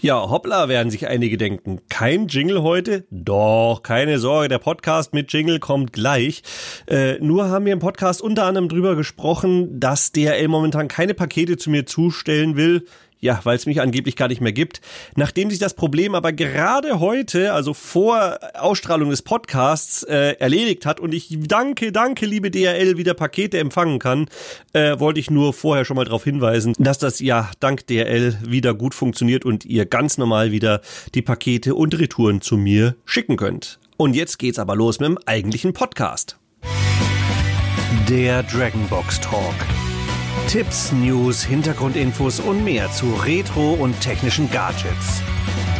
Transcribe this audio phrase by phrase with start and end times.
[0.00, 1.80] Ja, hoppla, werden sich einige denken.
[1.88, 3.04] Kein Jingle heute?
[3.10, 6.44] Doch, keine Sorge, der Podcast mit Jingle kommt gleich.
[6.86, 11.56] Äh, nur haben wir im Podcast unter anderem drüber gesprochen, dass DRL momentan keine Pakete
[11.56, 12.86] zu mir zustellen will.
[13.20, 14.80] Ja, weil es mich angeblich gar nicht mehr gibt.
[15.16, 21.00] Nachdem sich das Problem aber gerade heute, also vor Ausstrahlung des Podcasts, äh, erledigt hat
[21.00, 24.28] und ich danke, danke, liebe DRL, wieder Pakete empfangen kann,
[24.72, 28.74] äh, wollte ich nur vorher schon mal darauf hinweisen, dass das ja dank DRL wieder
[28.74, 30.80] gut funktioniert und ihr ganz normal wieder
[31.14, 33.80] die Pakete und Retouren zu mir schicken könnt.
[33.96, 36.38] Und jetzt geht's aber los mit dem eigentlichen Podcast.
[38.08, 39.87] Der Dragonbox Talk.
[40.48, 45.20] Tipps, News, Hintergrundinfos und mehr zu Retro und technischen Gadgets.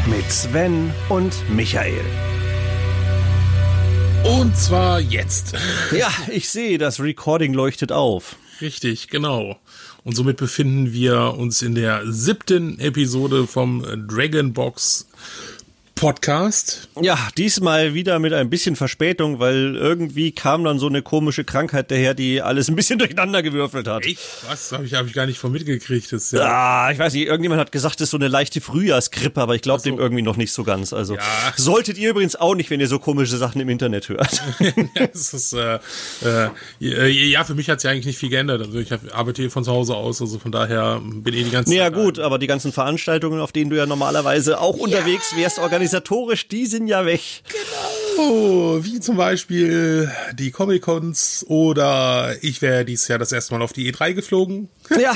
[0.06, 2.04] Mit Sven und Michael.
[4.24, 5.54] Und zwar jetzt.
[5.96, 8.36] Ja, ich sehe, das Recording leuchtet auf.
[8.60, 9.56] Richtig, genau.
[10.04, 15.08] Und somit befinden wir uns in der siebten Episode vom Dragonbox
[15.98, 16.88] Podcast.
[17.00, 21.90] Ja, diesmal wieder mit ein bisschen Verspätung, weil irgendwie kam dann so eine komische Krankheit
[21.90, 24.06] daher, die alles ein bisschen durcheinander gewürfelt hat.
[24.06, 24.20] Echt?
[24.48, 24.70] Was?
[24.70, 26.12] Habe ich, hab ich gar nicht von mitgekriegt.
[26.12, 26.42] Das ja.
[26.42, 29.62] Ah, ich weiß nicht, irgendjemand hat gesagt, das ist so eine leichte Frühjahrsgrippe, aber ich
[29.62, 29.90] glaube so.
[29.90, 30.92] dem irgendwie noch nicht so ganz.
[30.92, 31.22] Also ja.
[31.56, 34.40] solltet ihr übrigens auch nicht, wenn ihr so komische Sachen im Internet hört.
[35.12, 35.80] ist, äh,
[36.80, 38.62] äh, ja, für mich hat sich eigentlich nicht viel geändert.
[38.62, 41.72] Also ich arbeite hier von zu Hause aus, also von daher bin ich die ganze
[41.72, 41.78] Zeit.
[41.78, 44.84] Ja gut, aber die ganzen Veranstaltungen, auf denen du ja normalerweise auch ja.
[44.84, 47.20] unterwegs wärst, organisiert organisatorisch, die sind ja weg.
[47.48, 53.72] Genau, wie zum Beispiel die Comic-Cons oder ich wäre dieses Jahr das erste Mal auf
[53.72, 54.68] die E3 geflogen.
[54.98, 55.14] Ja,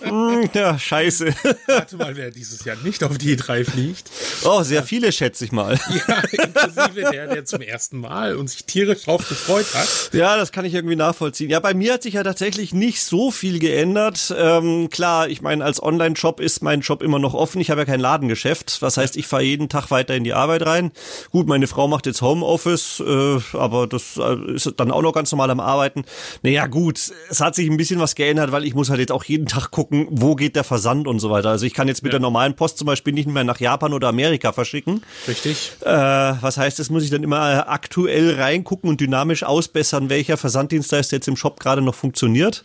[0.00, 1.32] hm, ja, scheiße.
[1.68, 4.10] Warte mal, wer dieses Jahr nicht auf die E3 fliegt.
[4.44, 5.78] Oh, sehr viele, schätze ich mal.
[6.08, 10.10] Ja, inklusive der, der zum ersten Mal und sich tierisch drauf gefreut hat.
[10.12, 11.50] Ja, das kann ich irgendwie nachvollziehen.
[11.50, 14.34] Ja, bei mir hat sich ja tatsächlich nicht so viel geändert.
[14.36, 17.60] Ähm, klar, ich meine, als Online-Shop ist mein Job immer noch offen.
[17.60, 18.82] Ich habe ja kein Ladengeschäft.
[18.82, 20.90] Was heißt, ich fahre jeden Tag weiter in die Arbeit rein.
[21.30, 25.30] Gut, meine Frau macht jetzt Homeoffice, äh, aber das äh, ist dann auch noch ganz
[25.32, 26.04] normal am Arbeiten.
[26.42, 26.98] Naja, gut,
[27.30, 29.70] es hat sich ein bisschen was geändert, weil ich muss halt jetzt auch jeden Tag
[29.70, 31.50] gucken, wo geht der Versand und so weiter.
[31.50, 32.18] Also ich kann jetzt mit ja.
[32.18, 35.02] der normalen Post zum Beispiel nicht mehr nach Japan oder Amerika verschicken.
[35.28, 35.72] Richtig.
[35.80, 41.16] Äh, was heißt, das muss ich dann immer aktuell reingucken und dynamisch ausbessern, welcher Versanddienstleister
[41.16, 42.64] jetzt im Shop gerade noch funktioniert.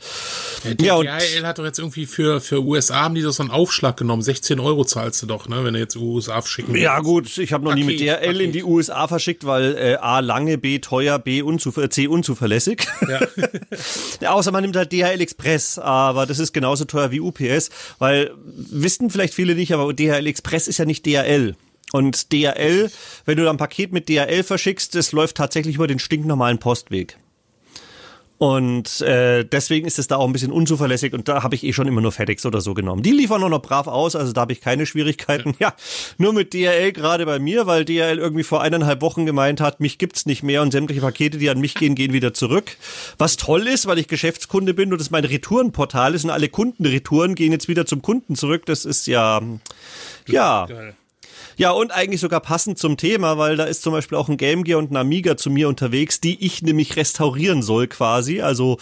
[0.79, 3.97] Ja, und DHL hat doch jetzt irgendwie für, für USA haben die so einen Aufschlag
[3.97, 4.21] genommen.
[4.21, 6.83] 16 Euro zahlst du doch, ne, wenn du jetzt USA verschicken willst.
[6.83, 8.41] Ja gut, ich habe noch Paket, nie mit DHL Paket.
[8.41, 12.87] in die USA verschickt, weil äh, A lange, B teuer, B unzuver C unzuverlässig.
[14.19, 14.33] Ja.
[14.33, 17.69] außer man nimmt halt DHL Express, aber das ist genauso teuer wie UPS,
[17.99, 21.55] weil wissen vielleicht viele nicht, aber DHL Express ist ja nicht DHL.
[21.93, 22.91] Und DHL,
[23.25, 27.17] wenn du dann ein Paket mit DHL verschickst, das läuft tatsächlich über den stinknormalen Postweg.
[28.37, 31.73] Und äh, deswegen ist es da auch ein bisschen unzuverlässig und da habe ich eh
[31.73, 33.01] schon immer nur FedEx oder so genommen.
[33.01, 35.55] Die liefern auch noch brav aus, also da habe ich keine Schwierigkeiten.
[35.59, 35.73] Ja,
[36.19, 39.97] nur mit DHL gerade bei mir, weil DHL irgendwie vor eineinhalb Wochen gemeint hat, mich
[39.97, 42.77] gibt's nicht mehr und sämtliche Pakete, die an mich gehen, gehen wieder zurück.
[43.17, 47.33] Was toll ist, weil ich Geschäftskunde bin und es mein Retourenportal ist und alle Kundenretouren
[47.33, 48.67] gehen jetzt wieder zum Kunden zurück.
[48.67, 49.41] Das ist ja,
[50.27, 50.65] ja.
[50.67, 50.95] Geil.
[51.57, 54.63] Ja, und eigentlich sogar passend zum Thema, weil da ist zum Beispiel auch ein Game
[54.63, 58.77] Gear und ein Amiga zu mir unterwegs, die ich nämlich restaurieren soll quasi, also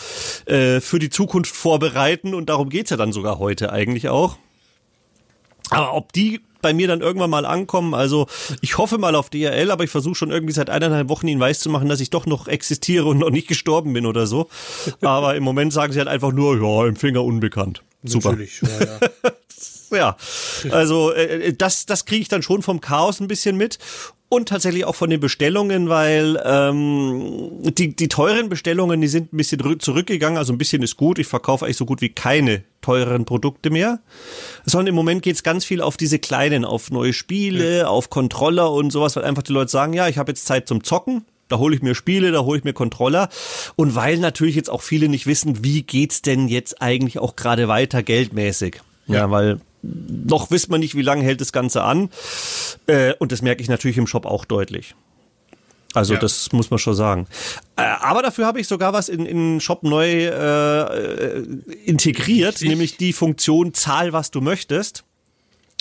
[0.45, 4.37] äh, für die Zukunft vorbereiten und darum geht's ja dann sogar heute eigentlich auch.
[5.69, 7.93] Aber ob die bei mir dann irgendwann mal ankommen.
[7.93, 8.25] Also
[8.59, 11.59] ich hoffe mal auf DRL, aber ich versuche schon irgendwie seit eineinhalb Wochen ihnen weiß
[11.59, 14.49] zu machen, dass ich doch noch existiere und noch nicht gestorben bin oder so.
[15.01, 17.83] Aber im Moment sagen sie halt einfach nur, ja, Empfänger unbekannt.
[18.03, 18.31] Super.
[18.31, 19.31] Natürlich, ja, ja.
[19.91, 20.17] ja.
[20.71, 23.79] Also äh, das, das kriege ich dann schon vom Chaos ein bisschen mit
[24.27, 29.37] und tatsächlich auch von den Bestellungen, weil ähm, die, die teuren Bestellungen, die sind ein
[29.37, 31.19] bisschen zurückgegangen, also ein bisschen ist gut.
[31.19, 33.99] Ich verkaufe eigentlich so gut wie keine teureren Produkte mehr,
[34.65, 37.87] sondern im Moment geht's ganz viel auf diese kleinen, auf neue Spiele, ja.
[37.87, 40.83] auf Controller und sowas, weil einfach die Leute sagen, ja, ich habe jetzt Zeit zum
[40.83, 43.29] Zocken, da hole ich mir Spiele, da hole ich mir Controller.
[43.75, 47.67] Und weil natürlich jetzt auch viele nicht wissen, wie geht's denn jetzt eigentlich auch gerade
[47.67, 48.81] weiter geldmäßig.
[49.07, 49.59] Ja, ja weil
[50.25, 52.09] noch wissen wir nicht, wie lange hält das Ganze an.
[52.87, 54.95] Äh, und das merke ich natürlich im Shop auch deutlich.
[55.93, 56.19] Also ja.
[56.19, 57.27] das muss man schon sagen.
[57.77, 61.39] Äh, aber dafür habe ich sogar was in, in Shop neu äh,
[61.85, 62.69] integriert, Richtig.
[62.69, 65.05] nämlich die Funktion Zahl, was du möchtest.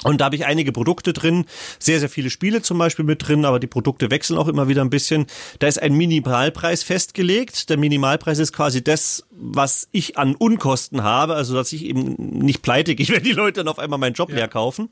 [0.05, 1.47] Und da habe ich einige Produkte drin,
[1.79, 4.83] sehr, sehr viele Spiele zum Beispiel mit drin, aber die Produkte wechseln auch immer wieder
[4.83, 5.27] ein bisschen.
[5.59, 7.71] Da ist ein Minimalpreis festgelegt.
[7.71, 12.62] Der Minimalpreis ist quasi das, was ich an Unkosten habe, also dass ich eben nicht
[12.62, 14.37] pleite gehe, wenn die Leute dann auf einmal meinen Job ja.
[14.37, 14.91] leer kaufen.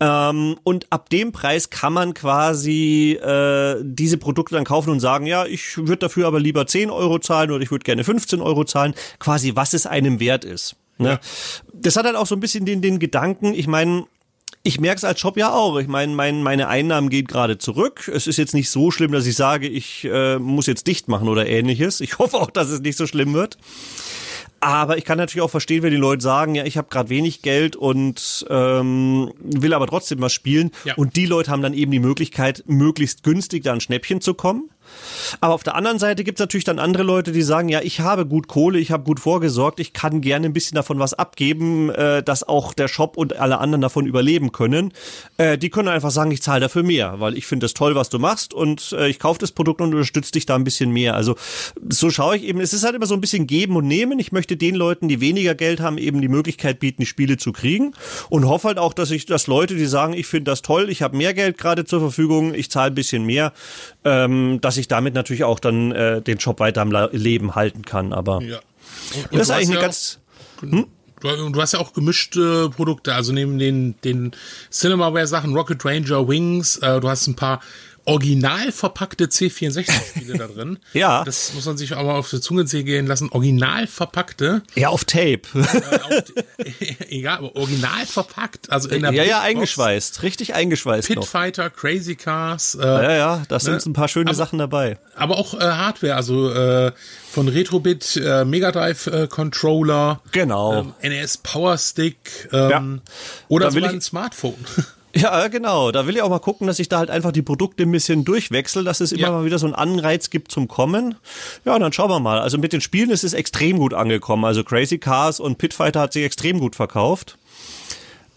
[0.00, 5.26] Ähm, und ab dem Preis kann man quasi äh, diese Produkte dann kaufen und sagen,
[5.26, 8.64] ja, ich würde dafür aber lieber 10 Euro zahlen oder ich würde gerne 15 Euro
[8.64, 10.76] zahlen, quasi was es einem wert ist.
[10.98, 11.08] Ne?
[11.08, 11.20] Ja.
[11.72, 14.06] Das hat halt auch so ein bisschen den, den Gedanken, ich meine,
[14.66, 15.78] ich merke es als Shop ja auch.
[15.78, 18.10] Ich meine, mein, meine Einnahmen gehen gerade zurück.
[18.12, 21.28] Es ist jetzt nicht so schlimm, dass ich sage, ich äh, muss jetzt dicht machen
[21.28, 22.00] oder ähnliches.
[22.00, 23.58] Ich hoffe auch, dass es nicht so schlimm wird.
[24.60, 27.42] Aber ich kann natürlich auch verstehen, wenn die Leute sagen, ja, ich habe gerade wenig
[27.42, 30.70] Geld und ähm, will aber trotzdem was spielen.
[30.86, 30.94] Ja.
[30.94, 34.70] Und die Leute haben dann eben die Möglichkeit, möglichst günstig da ein Schnäppchen zu kommen.
[35.40, 38.00] Aber auf der anderen Seite gibt es natürlich dann andere Leute, die sagen, ja, ich
[38.00, 41.90] habe gut Kohle, ich habe gut vorgesorgt, ich kann gerne ein bisschen davon was abgeben,
[41.90, 44.92] äh, dass auch der Shop und alle anderen davon überleben können.
[45.36, 48.08] Äh, die können einfach sagen, ich zahle dafür mehr, weil ich finde es toll, was
[48.08, 51.14] du machst und äh, ich kaufe das Produkt und unterstütze dich da ein bisschen mehr.
[51.14, 51.36] Also
[51.88, 54.18] so schaue ich eben, es ist halt immer so ein bisschen geben und nehmen.
[54.18, 57.52] Ich möchte den Leuten, die weniger Geld haben, eben die Möglichkeit bieten, die Spiele zu
[57.52, 57.92] kriegen
[58.30, 61.02] und hoffe halt auch, dass ich, dass Leute, die sagen, ich finde das toll, ich
[61.02, 63.52] habe mehr Geld gerade zur Verfügung, ich zahle ein bisschen mehr,
[64.04, 68.12] ähm, dass ich damit natürlich auch dann äh, den Shop weiter am Leben halten kann.
[68.12, 68.58] Aber ja.
[69.14, 70.18] und, und das ist eigentlich eine ja ganz.
[70.60, 70.86] Hm?
[71.20, 74.32] Du, du, hast ja auch gemischte Produkte, also neben den, den
[74.70, 77.60] Cinemaware-Sachen, Rocket Ranger, Wings, äh, du hast ein paar
[78.06, 80.78] original verpackte C64-Spiele da drin.
[80.92, 81.24] Ja.
[81.24, 83.30] Das muss man sich auch mal auf die Zunge gehen lassen.
[83.30, 84.62] Original verpackte.
[84.74, 85.42] Ja, auf Tape.
[85.54, 86.24] Äh, auf,
[87.08, 88.70] egal, aber original verpackt.
[88.70, 90.22] Also in der ja, ja, eingeschweißt.
[90.22, 91.08] Richtig eingeschweißt.
[91.08, 91.26] Pit noch.
[91.26, 92.74] Fighter, Crazy Cars.
[92.74, 93.60] Äh, ja, ja, da ne?
[93.60, 94.98] sind ein paar schöne aber, Sachen dabei.
[95.16, 96.92] Aber auch äh, Hardware, also äh,
[97.30, 100.20] von Retrobit äh, Mega Drive äh, Controller.
[100.32, 100.80] Genau.
[100.80, 102.48] Ähm, NES Power Stick.
[102.52, 102.84] Ähm, ja.
[103.48, 104.56] Oder sogar ein Smartphone.
[105.14, 105.92] Ja, genau.
[105.92, 108.24] Da will ich auch mal gucken, dass ich da halt einfach die Produkte ein bisschen
[108.24, 109.30] durchwechsel, dass es immer ja.
[109.30, 111.14] mal wieder so einen Anreiz gibt zum Kommen.
[111.64, 112.40] Ja, und dann schauen wir mal.
[112.40, 114.44] Also mit den Spielen ist es extrem gut angekommen.
[114.44, 117.38] Also Crazy Cars und Pitfighter hat sich extrem gut verkauft.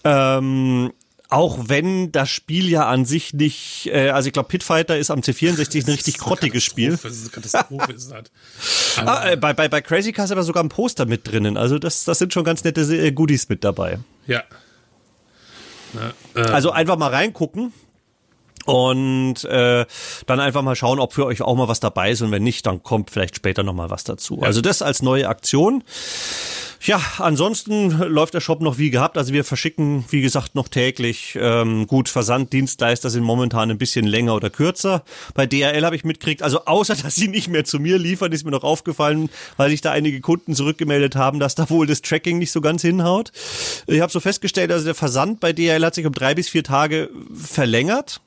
[0.04, 0.92] Ähm,
[1.30, 5.20] auch wenn das Spiel ja an sich nicht, äh, also ich glaube, Pitfighter ist am
[5.20, 6.92] C64 ein richtig grottiges Spiel.
[6.92, 8.24] Das ist eine Katastrophe ist das.
[9.06, 11.58] ah, äh, bei, bei, bei Crazy Cars aber sogar ein Poster mit drinnen.
[11.58, 14.00] Also das, das sind schon ganz nette äh, Goodies mit dabei.
[14.26, 14.44] Ja.
[16.36, 17.74] Also einfach mal reingucken
[18.68, 19.86] und äh,
[20.26, 22.66] dann einfach mal schauen, ob für euch auch mal was dabei ist und wenn nicht,
[22.66, 24.42] dann kommt vielleicht später noch mal was dazu.
[24.42, 25.84] Also das als neue Aktion.
[26.82, 29.18] Ja, ansonsten läuft der Shop noch wie gehabt.
[29.18, 31.38] Also wir verschicken, wie gesagt, noch täglich.
[31.40, 35.04] Ähm, gut, Versanddienstleister sind momentan ein bisschen länger oder kürzer.
[35.34, 38.46] Bei DRL habe ich mitgekriegt, also außer, dass sie nicht mehr zu mir liefern, ist
[38.46, 42.38] mir noch aufgefallen, weil sich da einige Kunden zurückgemeldet haben, dass da wohl das Tracking
[42.38, 43.32] nicht so ganz hinhaut.
[43.88, 46.64] Ich habe so festgestellt, also der Versand bei DRL hat sich um drei bis vier
[46.64, 48.22] Tage verlängert.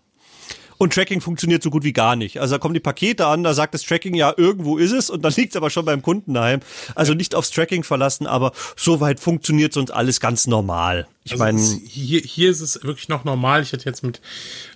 [0.80, 2.40] Und Tracking funktioniert so gut wie gar nicht.
[2.40, 5.20] Also da kommen die Pakete an, da sagt das Tracking ja, irgendwo ist es und
[5.20, 6.60] dann liegt es aber schon beim Kunden daheim.
[6.94, 11.06] Also nicht aufs Tracking verlassen, aber soweit funktioniert sonst alles ganz normal.
[11.24, 13.62] Ich also meine, hier, hier ist es wirklich noch normal.
[13.62, 14.22] Ich hatte jetzt mit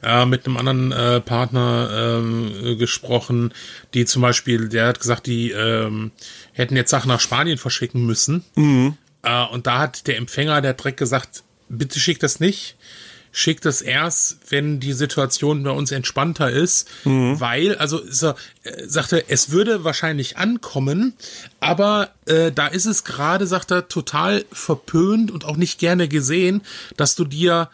[0.03, 1.89] äh, mit einem anderen äh, Partner
[2.21, 3.55] ähm, gesprochen,
[3.95, 6.13] die zum Beispiel, der hat gesagt, die ähm,
[6.53, 8.45] hätten jetzt Sachen nach Spanien verschicken müssen.
[8.57, 8.99] Mhm.
[9.23, 12.77] Äh, und da hat der Empfänger, der Dreck gesagt, bitte schick das nicht
[13.37, 17.41] schickt es erst, wenn die Situation bei uns entspannter ist, mhm.
[17.41, 18.29] weil, also so,
[18.63, 21.15] äh, sagt er, es würde wahrscheinlich ankommen,
[21.59, 26.63] aber äh, da ist es gerade, sagt er, total verpönt und auch nicht gerne gesehen,
[26.97, 27.71] dass du dir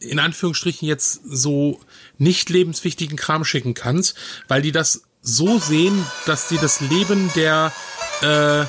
[0.00, 1.80] in Anführungsstrichen jetzt so
[2.18, 4.16] nicht lebenswichtigen Kram schicken kannst,
[4.48, 7.72] weil die das so sehen, dass die das Leben der
[8.20, 8.64] äh,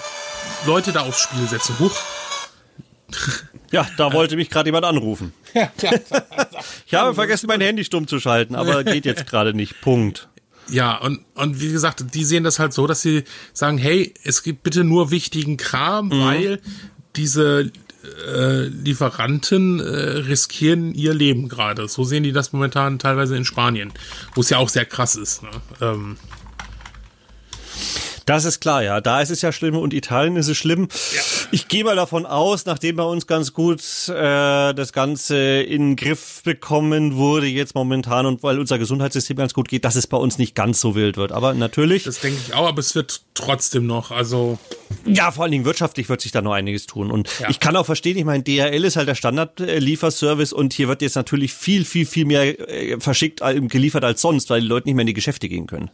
[0.67, 1.75] Leute da aufs Spiel setzen.
[1.79, 1.95] Huch.
[3.71, 5.33] Ja, da wollte mich gerade jemand anrufen.
[6.85, 9.81] ich habe vergessen, mein Handy stumm zu schalten, aber geht jetzt gerade nicht.
[9.81, 10.27] Punkt.
[10.69, 14.43] Ja, und, und wie gesagt, die sehen das halt so, dass sie sagen, hey, es
[14.43, 16.21] gibt bitte nur wichtigen Kram, mhm.
[16.21, 16.61] weil
[17.15, 17.71] diese
[18.27, 21.87] äh, Lieferanten äh, riskieren ihr Leben gerade.
[21.87, 23.93] So sehen die das momentan teilweise in Spanien,
[24.33, 25.43] wo es ja auch sehr krass ist.
[25.43, 25.49] Ne?
[25.81, 26.17] Ähm,
[28.25, 29.01] das ist klar, ja.
[29.01, 30.87] Da ist es ja schlimm und Italien ist es schlimm.
[31.13, 31.21] Ja.
[31.51, 35.95] Ich gehe mal davon aus, nachdem bei uns ganz gut äh, das Ganze in den
[35.95, 40.17] Griff bekommen wurde jetzt momentan und weil unser Gesundheitssystem ganz gut geht, dass es bei
[40.17, 41.31] uns nicht ganz so wild wird.
[41.31, 42.03] Aber natürlich.
[42.03, 44.57] Das denke ich auch, aber es wird trotzdem noch, also.
[45.05, 47.11] Ja, vor allen Dingen wirtschaftlich wird sich da noch einiges tun.
[47.11, 47.49] Und ja.
[47.49, 51.15] ich kann auch verstehen, ich meine, DHL ist halt der Standardlieferservice und hier wird jetzt
[51.15, 54.95] natürlich viel, viel, viel mehr äh, verschickt, äh, geliefert als sonst, weil die Leute nicht
[54.95, 55.91] mehr in die Geschäfte gehen können.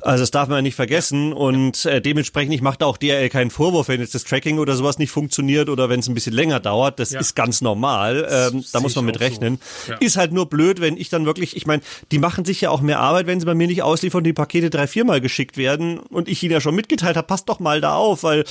[0.00, 3.28] Also das darf man ja nicht vergessen und äh, dementsprechend, ich mache da auch DRL
[3.28, 6.32] keinen Vorwurf, wenn jetzt das Tracking oder sowas nicht funktioniert oder wenn es ein bisschen
[6.34, 6.98] länger dauert.
[6.98, 7.20] Das ja.
[7.20, 8.26] ist ganz normal.
[8.30, 9.60] Ähm, da muss man mit rechnen.
[9.86, 9.92] So.
[9.92, 9.98] Ja.
[9.98, 12.80] Ist halt nur blöd, wenn ich dann wirklich, ich meine, die machen sich ja auch
[12.80, 16.28] mehr Arbeit, wenn sie bei mir nicht ausliefern die Pakete drei, viermal geschickt werden und
[16.28, 18.44] ich ihnen ja schon mitgeteilt habe, passt doch mal da auf, weil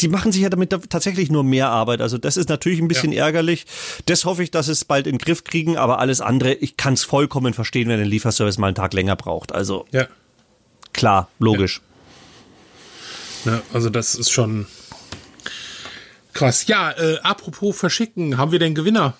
[0.00, 2.00] die machen sich ja damit tatsächlich nur mehr Arbeit.
[2.00, 3.24] Also das ist natürlich ein bisschen ja.
[3.24, 3.66] ärgerlich.
[4.06, 6.94] Das hoffe ich, dass es bald in den Griff kriegen, aber alles andere, ich kann
[6.94, 9.52] es vollkommen verstehen, wenn ein Lieferservice mal einen Tag länger braucht.
[9.52, 10.06] Also ja.
[10.96, 11.80] Klar, logisch.
[13.44, 13.52] Ja.
[13.52, 14.66] ja also das ist schon
[16.32, 16.66] krass.
[16.66, 19.14] Ja, äh, apropos verschicken, haben wir den Gewinner?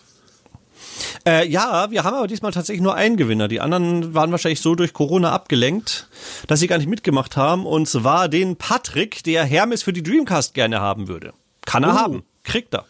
[1.27, 3.49] Äh, ja, wir haben aber diesmal tatsächlich nur einen Gewinner.
[3.49, 6.09] Die anderen waren wahrscheinlich so durch Corona abgelenkt,
[6.47, 7.67] dass sie gar nicht mitgemacht haben.
[7.67, 11.33] Und zwar den Patrick, der Hermes für die Dreamcast gerne haben würde.
[11.65, 11.99] Kann er oh.
[11.99, 12.23] haben.
[12.45, 12.87] Kriegt er.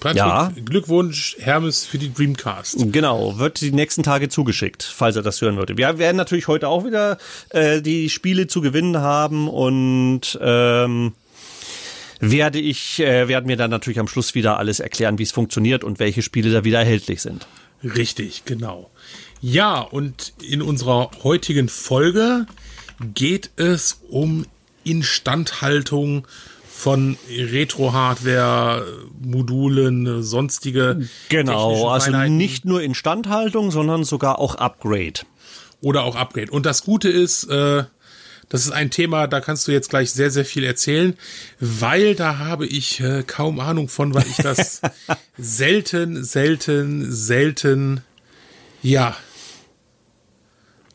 [0.00, 0.52] Patrick, ja.
[0.64, 2.92] Glückwunsch, Hermes, für die Dreamcast.
[2.92, 5.76] Genau, wird die nächsten Tage zugeschickt, falls er das hören würde.
[5.76, 7.18] Wir werden natürlich heute auch wieder
[7.50, 11.12] äh, die Spiele zu gewinnen haben und ähm,
[12.20, 15.84] werde ich, äh, werden mir dann natürlich am Schluss wieder alles erklären, wie es funktioniert
[15.84, 17.46] und welche Spiele da wieder erhältlich sind.
[17.82, 18.90] Richtig, genau.
[19.40, 22.46] Ja, und in unserer heutigen Folge
[23.14, 24.46] geht es um
[24.84, 26.26] Instandhaltung
[26.76, 28.84] von Retro-Hardware,
[29.18, 31.08] Modulen, sonstige.
[31.30, 35.20] Genau, also nicht nur Instandhaltung, sondern sogar auch Upgrade.
[35.80, 36.50] Oder auch Upgrade.
[36.50, 37.84] Und das Gute ist, äh,
[38.50, 41.16] das ist ein Thema, da kannst du jetzt gleich sehr, sehr viel erzählen,
[41.60, 44.82] weil da habe ich äh, kaum Ahnung von, weil ich das
[45.38, 48.02] selten, selten, selten,
[48.82, 49.16] ja.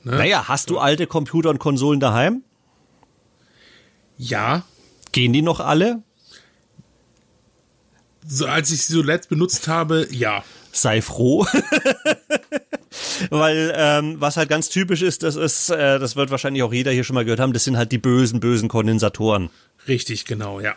[0.03, 0.15] Ne?
[0.15, 2.43] Naja, hast du alte Computer und Konsolen daheim?
[4.17, 4.63] Ja.
[5.12, 6.03] Gehen die noch alle?
[8.27, 10.44] So, als ich sie zuletzt benutzt habe, ja.
[10.72, 11.46] Sei froh.
[13.30, 16.91] Weil ähm, was halt ganz typisch ist, das ist, äh, das wird wahrscheinlich auch jeder
[16.91, 19.50] hier schon mal gehört haben, das sind halt die bösen, bösen Kondensatoren.
[19.88, 20.75] Richtig, genau, ja.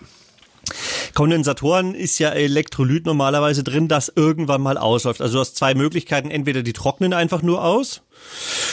[1.15, 5.21] Kondensatoren ist ja Elektrolyt normalerweise drin, das irgendwann mal ausläuft.
[5.21, 6.31] Also du hast zwei Möglichkeiten.
[6.31, 8.03] Entweder die trocknen einfach nur aus.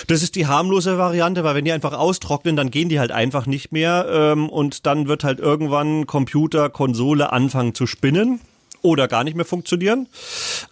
[0.07, 3.45] Das ist die harmlose Variante, weil wenn die einfach austrocknen, dann gehen die halt einfach
[3.45, 8.39] nicht mehr ähm, und dann wird halt irgendwann Computer, Konsole anfangen zu spinnen
[8.81, 10.07] oder gar nicht mehr funktionieren.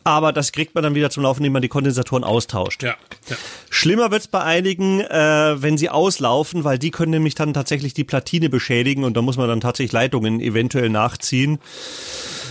[0.03, 2.83] Aber das kriegt man dann wieder zum Laufen, indem man die Kondensatoren austauscht.
[2.83, 2.95] Ja,
[3.29, 3.35] ja.
[3.69, 8.03] Schlimmer wird's bei einigen, äh, wenn sie auslaufen, weil die können nämlich dann tatsächlich die
[8.03, 11.59] Platine beschädigen und da muss man dann tatsächlich Leitungen eventuell nachziehen.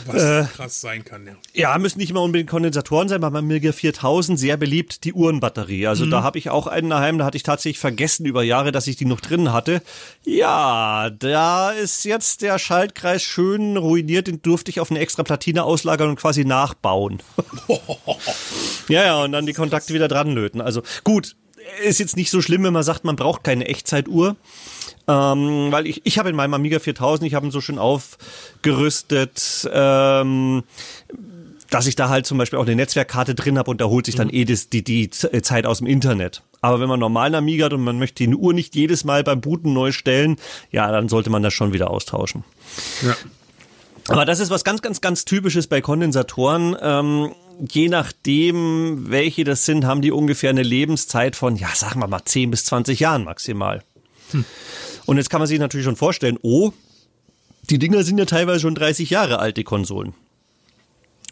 [0.08, 1.34] Was äh, krass sein kann, ja.
[1.52, 5.86] Ja, müssen nicht immer unbedingt Kondensatoren sein, aber beim Milger 4000 sehr beliebt die Uhrenbatterie.
[5.86, 6.10] Also mhm.
[6.10, 8.96] da habe ich auch einen daheim, da hatte ich tatsächlich vergessen über Jahre, dass ich
[8.96, 9.82] die noch drin hatte.
[10.24, 15.64] Ja, da ist jetzt der Schaltkreis schön ruiniert, den durfte ich auf eine extra Platine
[15.64, 17.22] auslagern und quasi nachbauen.
[18.88, 20.60] ja, ja, und dann die Kontakte wieder dran löten.
[20.60, 21.36] Also gut,
[21.84, 24.36] ist jetzt nicht so schlimm, wenn man sagt, man braucht keine Echtzeituhr.
[25.08, 29.68] Ähm, weil ich, ich habe in meinem Amiga 4000, ich habe ihn so schön aufgerüstet,
[29.72, 30.64] ähm,
[31.70, 34.14] dass ich da halt zum Beispiel auch eine Netzwerkkarte drin habe und da holt sich
[34.14, 34.34] dann mhm.
[34.34, 36.42] eh das, die, die Zeit aus dem Internet.
[36.60, 39.40] Aber wenn man normalen Amiga hat und man möchte die Uhr nicht jedes Mal beim
[39.40, 40.36] Booten neu stellen,
[40.70, 42.44] ja, dann sollte man das schon wieder austauschen.
[43.02, 43.16] Ja.
[44.08, 46.76] Aber das ist was ganz, ganz, ganz typisches bei Kondensatoren.
[46.80, 52.08] Ähm, je nachdem, welche das sind, haben die ungefähr eine Lebenszeit von, ja, sagen wir
[52.08, 53.82] mal 10 bis 20 Jahren maximal.
[54.32, 54.44] Hm.
[55.08, 56.72] Und jetzt kann man sich natürlich schon vorstellen, oh,
[57.70, 60.12] die Dinger sind ja teilweise schon 30 Jahre alt, die Konsolen.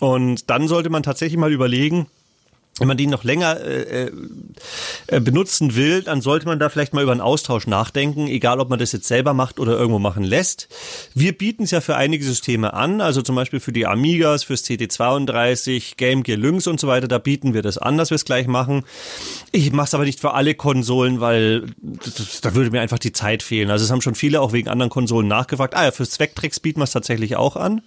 [0.00, 2.06] Und dann sollte man tatsächlich mal überlegen,
[2.78, 4.10] wenn man die noch länger äh,
[5.06, 8.68] äh, benutzen will, dann sollte man da vielleicht mal über einen Austausch nachdenken, egal ob
[8.68, 10.68] man das jetzt selber macht oder irgendwo machen lässt.
[11.14, 14.62] Wir bieten es ja für einige Systeme an, also zum Beispiel für die Amigas, fürs
[14.64, 18.26] CD32, Game Gear Lynx und so weiter, da bieten wir das an, dass wir es
[18.26, 18.84] gleich machen.
[19.52, 21.68] Ich mache es aber nicht für alle Konsolen, weil
[22.42, 23.70] da würde mir einfach die Zeit fehlen.
[23.70, 25.74] Also es haben schon viele auch wegen anderen Konsolen nachgefragt.
[25.74, 27.80] Ah ja, fürs Zwecktricks bieten wir es tatsächlich auch an.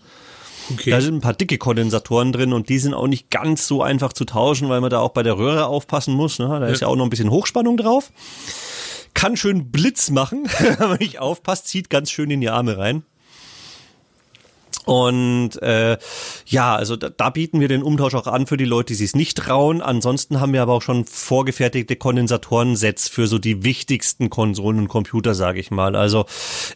[0.72, 0.92] Okay.
[0.92, 4.14] Da sind ein paar dicke Kondensatoren drin und die sind auch nicht ganz so einfach
[4.14, 6.40] zu tauschen, weil man da auch bei der Röhre aufpassen muss.
[6.40, 6.48] Ne?
[6.48, 6.68] Da ja.
[6.68, 8.12] ist ja auch noch ein bisschen Hochspannung drauf.
[9.14, 13.04] Kann schön Blitz machen, wenn man nicht aufpasst, zieht ganz schön in die Arme rein.
[14.86, 15.98] Und äh,
[16.48, 19.16] ja, also da, da bieten wir den Umtausch auch an für die Leute, die sich
[19.16, 19.84] nicht trauen.
[19.84, 25.36] Ansonsten haben wir aber auch schon vorgefertigte Kondensatoren-Sets für so die wichtigsten Konsolen und Computer,
[25.36, 25.96] sage ich mal.
[25.96, 26.26] Also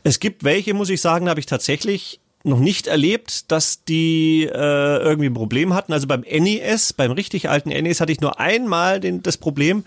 [0.03, 4.97] es gibt welche, muss ich sagen, habe ich tatsächlich noch nicht erlebt, dass die äh,
[4.97, 5.93] irgendwie ein Problem hatten.
[5.93, 9.85] Also beim NES, beim richtig alten NES hatte ich nur einmal den, das Problem,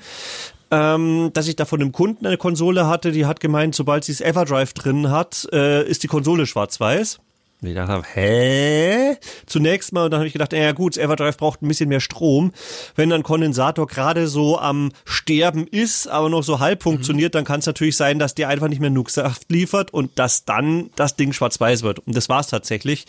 [0.71, 4.13] ähm, dass ich da von einem Kunden eine Konsole hatte, die hat gemeint, sobald sie
[4.13, 7.21] das Everdrive drin hat, äh, ist die Konsole schwarz-weiß.
[7.63, 9.17] Und ich dachte, hä?
[9.47, 12.53] Zunächst mal, und dann habe ich gedacht, ja gut, Everdrive braucht ein bisschen mehr Strom.
[12.97, 17.39] Wenn ein Kondensator gerade so am Sterben ist, aber noch so halb funktioniert, mhm.
[17.39, 20.45] dann kann es natürlich sein, dass der einfach nicht mehr genug Saft liefert und dass
[20.45, 22.01] dann das Ding schwarz-weiß wird.
[22.01, 23.07] Und das war's tatsächlich.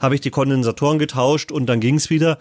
[0.00, 2.38] Habe ich die Kondensatoren getauscht und dann ging's wieder.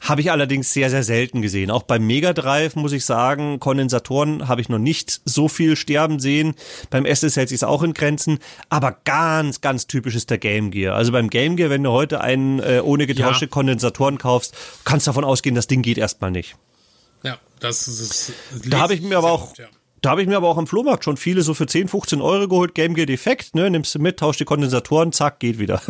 [0.00, 1.70] Habe ich allerdings sehr, sehr selten gesehen.
[1.70, 6.20] Auch beim Mega Drive muss ich sagen, Kondensatoren habe ich noch nicht so viel sterben
[6.20, 6.54] sehen.
[6.90, 8.38] Beim SS hält sich auch in Grenzen.
[8.68, 10.94] Aber ganz, ganz typisch ist der Game Gear.
[10.94, 13.50] Also beim Game Gear, wenn du heute einen äh, ohne getauschte ja.
[13.50, 16.56] Kondensatoren kaufst, kannst du davon ausgehen, das Ding geht erstmal nicht.
[17.22, 18.32] Ja, das ist.
[18.66, 19.56] Da habe ich mir aber auch.
[19.56, 19.66] Ja
[20.00, 22.48] Da habe ich mir aber auch am Flohmarkt schon viele so für 10, 15 Euro
[22.48, 22.74] geholt.
[22.74, 23.70] Game Gear defekt, ne?
[23.70, 25.80] Nimmst du mit, tauscht die Kondensatoren, zack, geht wieder.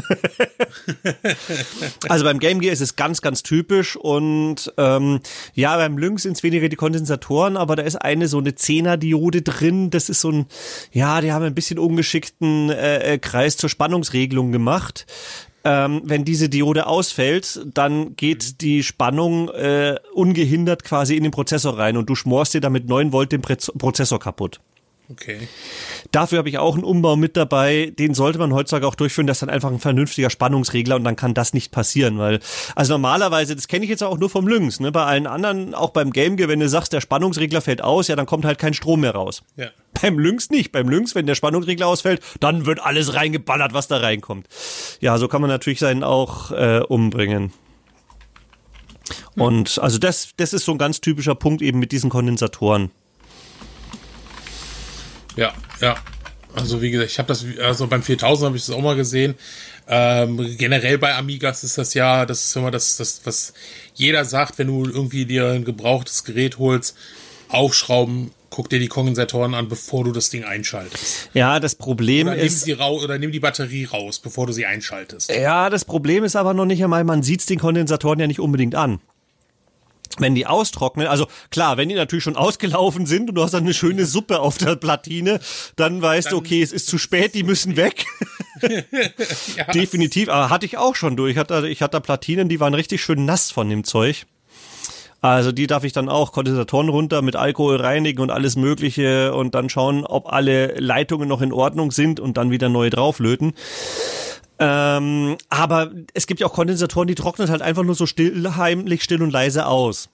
[2.09, 5.21] also beim Game Gear ist es ganz, ganz typisch und ähm,
[5.55, 9.43] ja, beim Lynx sind es weniger die Kondensatoren, aber da ist eine so eine Zehner-Diode
[9.43, 9.91] drin.
[9.91, 10.47] Das ist so ein,
[10.93, 15.07] ja, die haben ein bisschen ungeschickten äh, äh Kreis zur Spannungsregelung gemacht
[15.65, 21.79] ähm, wenn diese Diode ausfällt, dann geht die Spannung äh, ungehindert quasi in den Prozessor
[21.79, 24.61] rein und du schmorst dir damit 9 Volt den Prozessor kaputt.
[25.11, 25.49] Okay.
[26.11, 27.93] Dafür habe ich auch einen Umbau mit dabei.
[27.99, 29.27] Den sollte man heutzutage auch durchführen.
[29.27, 32.41] Das ist dann einfach ein vernünftiger Spannungsregler und dann kann das nicht passieren, weil
[32.75, 34.81] also normalerweise, das kenne ich jetzt auch nur vom Lynx.
[34.81, 34.93] Ne?
[34.93, 38.17] Bei allen anderen, auch beim Game Gear, wenn du sagst, der Spannungsregler fällt aus, ja,
[38.17, 39.43] dann kommt halt kein Strom mehr raus.
[39.57, 39.69] Ja.
[40.00, 40.73] Beim Lynx nicht.
[40.73, 44.47] Beim Lynx, wenn der Spannungsregler ausfällt, dann wird alles reingeballert, was da reinkommt.
[45.00, 47.53] Ja, so kann man natürlich seinen auch äh, umbringen.
[49.37, 52.91] Und also das, das ist so ein ganz typischer Punkt eben mit diesen Kondensatoren.
[55.38, 55.97] Ja, ja.
[56.54, 59.37] Also wie gesagt, ich habe das, also beim 4000 habe ich das auch mal gesehen.
[59.87, 63.54] Ähm, generell bei Amigas ist das ja, das ist immer das, das, was
[63.95, 66.97] jeder sagt, wenn du irgendwie dir ein gebrauchtes Gerät holst,
[67.49, 71.30] aufschrauben, guck dir die Kondensatoren an, bevor du das Ding einschaltest.
[71.33, 72.52] Ja, das Problem oder ist.
[72.52, 75.30] Nimm sie raus, oder nimm die Batterie raus, bevor du sie einschaltest.
[75.30, 78.75] Ja, das Problem ist aber noch nicht einmal, man sieht den Kondensatoren ja nicht unbedingt
[78.75, 79.00] an
[80.19, 83.65] wenn die austrocknen, also klar, wenn die natürlich schon ausgelaufen sind und du hast dann
[83.65, 85.41] eine schöne Suppe auf der Platine,
[85.77, 88.07] dann weißt dann du, okay, es ist zu spät, die müssen weg.
[89.57, 91.33] ja, Definitiv, aber hatte ich auch schon durch.
[91.33, 94.27] Ich hatte, ich hatte Platinen, die waren richtig schön nass von dem Zeug.
[95.21, 99.55] Also die darf ich dann auch Kondensatoren runter mit Alkohol reinigen und alles Mögliche und
[99.55, 103.53] dann schauen, ob alle Leitungen noch in Ordnung sind und dann wieder neu drauflöten.
[104.59, 109.05] Ähm, aber es gibt ja auch Kondensatoren, die trocknen halt einfach nur so still, heimlich,
[109.05, 110.09] still und leise aus.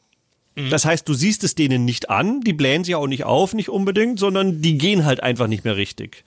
[0.57, 0.71] Mhm.
[0.71, 3.69] Das heißt, du siehst es denen nicht an, die blähen sich auch nicht auf, nicht
[3.69, 6.25] unbedingt, sondern die gehen halt einfach nicht mehr richtig.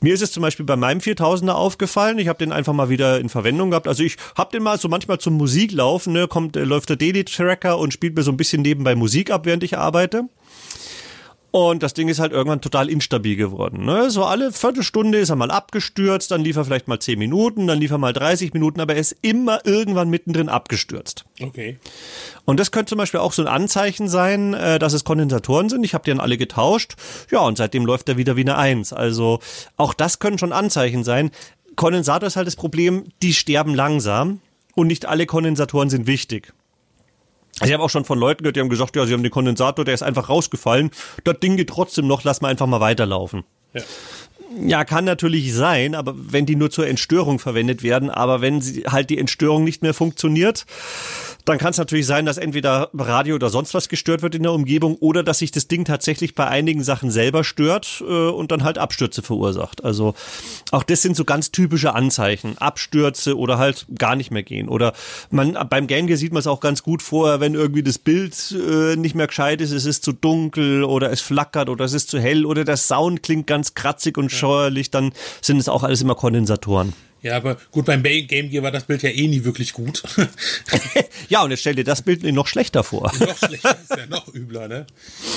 [0.00, 3.18] Mir ist es zum Beispiel bei meinem 4000er aufgefallen, ich habe den einfach mal wieder
[3.18, 3.88] in Verwendung gehabt.
[3.88, 6.96] Also ich habe den mal so manchmal zum Musik laufen, ne, kommt, äh, läuft der
[6.96, 10.24] Daily-Tracker und spielt mir so ein bisschen nebenbei Musik ab, während ich arbeite.
[11.52, 13.84] Und das Ding ist halt irgendwann total instabil geworden.
[13.84, 14.10] Ne?
[14.10, 17.78] So alle Viertelstunde ist er mal abgestürzt, dann lief er vielleicht mal 10 Minuten, dann
[17.78, 21.26] lief er mal 30 Minuten, aber er ist immer irgendwann mittendrin abgestürzt.
[21.42, 21.76] Okay.
[22.46, 25.84] Und das könnte zum Beispiel auch so ein Anzeichen sein, äh, dass es Kondensatoren sind.
[25.84, 26.94] Ich habe die dann alle getauscht.
[27.30, 28.94] Ja, und seitdem läuft er wieder wie eine Eins.
[28.94, 29.40] Also
[29.76, 31.30] auch das können schon Anzeichen sein.
[31.76, 34.40] Kondensator ist halt das Problem, die sterben langsam
[34.74, 36.54] und nicht alle Kondensatoren sind wichtig.
[37.64, 39.84] Ich habe auch schon von Leuten gehört, die haben gesagt, ja, sie haben den Kondensator,
[39.84, 40.90] der ist einfach rausgefallen.
[41.24, 43.44] Das Ding geht trotzdem noch, lass mal einfach mal weiterlaufen.
[43.72, 43.82] Ja.
[44.60, 48.84] Ja, kann natürlich sein, aber wenn die nur zur Entstörung verwendet werden, aber wenn sie
[48.84, 50.66] halt die Entstörung nicht mehr funktioniert,
[51.44, 54.52] dann kann es natürlich sein, dass entweder Radio oder sonst was gestört wird in der
[54.52, 58.62] Umgebung oder dass sich das Ding tatsächlich bei einigen Sachen selber stört äh, und dann
[58.62, 59.84] halt Abstürze verursacht.
[59.84, 60.14] Also
[60.70, 62.58] auch das sind so ganz typische Anzeichen.
[62.58, 64.68] Abstürze oder halt gar nicht mehr gehen.
[64.68, 64.92] Oder
[65.30, 68.34] man beim Game Gear sieht man es auch ganz gut vorher, wenn irgendwie das Bild
[68.52, 72.08] äh, nicht mehr gescheit ist, es ist zu dunkel oder es flackert oder es ist
[72.08, 76.02] zu hell oder der Sound klingt ganz kratzig und scheuerlich, dann sind es auch alles
[76.02, 76.92] immer Kondensatoren.
[77.22, 80.02] Ja, aber gut, beim Game Gear war das Bild ja eh nie wirklich gut.
[81.28, 83.12] ja, und jetzt stell dir das Bild noch schlechter vor.
[83.20, 84.86] noch schlechter, ist ja noch übler, ne?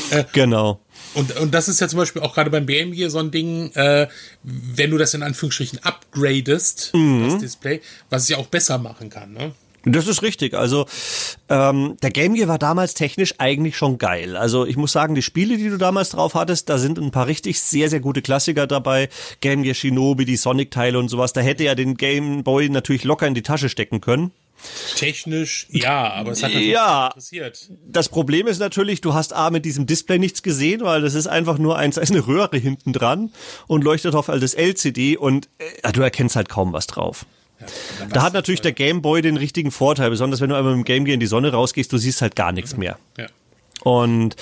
[0.10, 0.82] Äh, genau.
[1.14, 3.72] Und, und das ist ja zum Beispiel auch gerade beim Game Gear so ein Ding,
[3.74, 4.08] äh,
[4.42, 7.30] wenn du das in Anführungsstrichen upgradest, mhm.
[7.30, 9.54] das Display, was es ja auch besser machen kann, ne?
[9.86, 10.56] Das ist richtig.
[10.56, 10.88] Also
[11.48, 14.36] ähm, der Game Gear war damals technisch eigentlich schon geil.
[14.36, 17.28] Also ich muss sagen, die Spiele, die du damals drauf hattest, da sind ein paar
[17.28, 19.10] richtig sehr, sehr gute Klassiker dabei.
[19.42, 21.34] Game Gear Shinobi, die Sonic-Teile und sowas.
[21.34, 24.32] Da hätte er den Game Boy natürlich locker in die Tasche stecken können.
[24.96, 27.70] Technisch ja, aber es hat natürlich ja, interessiert.
[27.86, 31.28] Das Problem ist natürlich, du hast A mit diesem Display nichts gesehen, weil das ist
[31.28, 33.32] einfach nur eins, ist eine Röhre hinten dran
[33.68, 37.26] und leuchtet auf altes LCD und äh, du erkennst halt kaum was drauf.
[37.60, 37.68] Ja,
[38.12, 40.86] da hat natürlich der Game Boy den richtigen Vorteil, besonders wenn du einmal mit dem
[40.86, 42.98] Game Gear in die Sonne rausgehst, du siehst halt gar nichts mehr.
[43.18, 43.28] Ja.
[43.82, 44.36] Und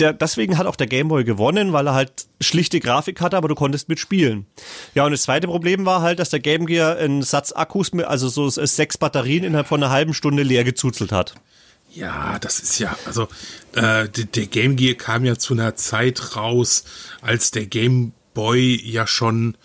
[0.00, 3.48] der, deswegen hat auch der Game Boy gewonnen, weil er halt schlichte Grafik hatte, aber
[3.48, 4.46] du konntest mitspielen.
[4.94, 8.06] Ja, und das zweite Problem war halt, dass der Game Gear einen Satz Akkus, mit,
[8.06, 11.34] also so sechs Batterien innerhalb von einer halben Stunde leer gezuzelt hat.
[11.92, 13.28] Ja, das ist ja, also
[13.74, 16.84] äh, der Game Gear kam ja zu einer Zeit raus,
[17.20, 19.56] als der Game Boy ja schon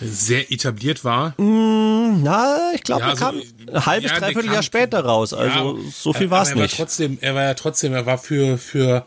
[0.00, 1.30] sehr etabliert war.
[1.40, 5.32] Mm, na, ich glaube, ja, er kam so, ein halbes, ja, dreiviertel Jahr später raus.
[5.34, 6.76] Also ja, so viel war es nicht.
[6.76, 9.06] Trotzdem, er war ja trotzdem, er war für, für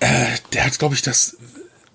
[0.00, 1.36] äh, der hat, glaube ich, das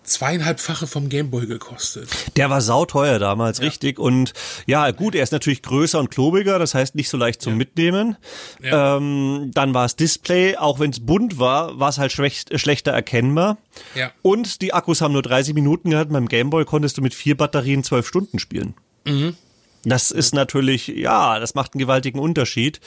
[0.09, 2.09] zweieinhalbfache vom Gameboy gekostet.
[2.35, 3.65] Der war sauteuer damals, ja.
[3.65, 3.99] richtig.
[3.99, 4.33] Und
[4.65, 7.57] ja, gut, er ist natürlich größer und klobiger, das heißt nicht so leicht zum ja.
[7.57, 8.17] Mitnehmen.
[8.61, 8.97] Ja.
[8.97, 12.91] Ähm, dann war es Display, auch wenn es bunt war, war es halt schlecht, schlechter
[12.91, 13.57] erkennbar.
[13.95, 14.11] Ja.
[14.21, 16.11] Und die Akkus haben nur 30 Minuten gehabt.
[16.11, 18.73] Beim Gameboy konntest du mit vier Batterien zwölf Stunden spielen.
[19.05, 19.35] Mhm.
[19.83, 22.81] Das ist natürlich, ja, das macht einen gewaltigen Unterschied.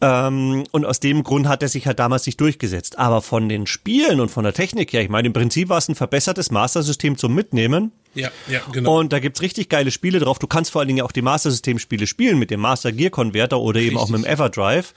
[0.00, 2.98] Ähm, und aus dem Grund hat er sich halt damals nicht durchgesetzt.
[2.98, 5.88] Aber von den Spielen und von der Technik her, ich meine, im Prinzip war es
[5.88, 7.92] ein verbessertes Master-System zum Mitnehmen.
[8.14, 9.00] Ja, ja, genau.
[9.00, 10.38] Und da gibt's richtig geile Spiele drauf.
[10.38, 13.78] Du kannst vor allen Dingen auch die Master-System-Spiele spielen mit dem Master Gear Converter oder
[13.78, 13.92] richtig.
[13.92, 14.94] eben auch mit dem Everdrive.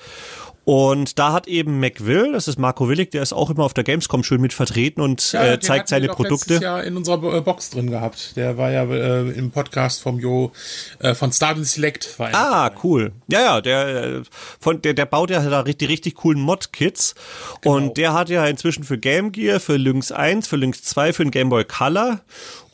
[0.63, 3.83] Und da hat eben McWill, das ist Marco Willig, der ist auch immer auf der
[3.83, 6.59] Gamescom schön mit vertreten und ja, äh, zeigt seine wir Produkte.
[6.61, 8.35] Ja, in unserer äh, Box drin gehabt.
[8.35, 10.51] Der war ja äh, im Podcast vom Jo
[10.99, 12.19] äh, von Start Select.
[12.19, 12.81] War ah, dabei.
[12.83, 13.11] cool.
[13.27, 14.21] Ja, ja, der äh,
[14.59, 17.15] von der der baut ja da richtig richtig coolen Mod-Kits
[17.61, 17.77] genau.
[17.77, 21.23] und der hat ja inzwischen für Game Gear, für Lynx 1, für Lynx 2, für
[21.23, 22.21] den Game Boy Color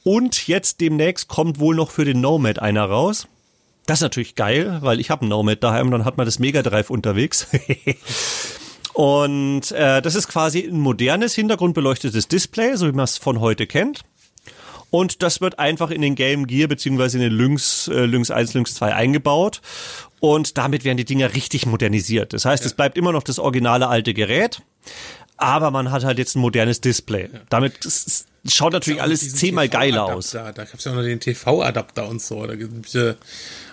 [0.03, 3.27] und jetzt demnächst kommt wohl noch für den Nomad einer raus.
[3.87, 6.61] Das ist natürlich geil, weil ich habe einen Nomad daheim, dann hat man das Mega
[6.61, 7.47] Drive unterwegs.
[8.93, 13.65] Und äh, das ist quasi ein modernes, hintergrundbeleuchtetes Display, so wie man es von heute
[13.65, 14.01] kennt.
[14.89, 18.53] Und das wird einfach in den Game Gear beziehungsweise in den Lynx, äh, Lynx 1,
[18.55, 19.61] Lynx 2 eingebaut.
[20.19, 22.33] Und damit werden die Dinger richtig modernisiert.
[22.33, 22.67] Das heißt, ja.
[22.67, 24.61] es bleibt immer noch das originale alte Gerät,
[25.37, 27.29] aber man hat halt jetzt ein modernes Display.
[27.31, 27.39] Ja.
[27.49, 27.85] Damit
[28.49, 30.31] schaut natürlich alles zehnmal geiler aus.
[30.31, 32.47] Da gab es ja auch noch den TV-Adapter und so.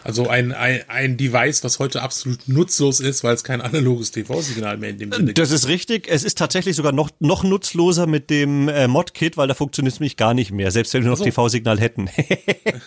[0.05, 4.77] Also ein, ein, ein Device, was heute absolut nutzlos ist, weil es kein analoges TV-Signal
[4.77, 5.39] mehr in dem Sinne gibt.
[5.39, 6.09] Das ist richtig.
[6.09, 10.01] Es ist tatsächlich sogar noch, noch nutzloser mit dem äh, Mod-Kit, weil da funktioniert es
[10.01, 11.25] nämlich gar nicht mehr, selbst wenn wir noch so.
[11.25, 12.11] TV-Signal hätten.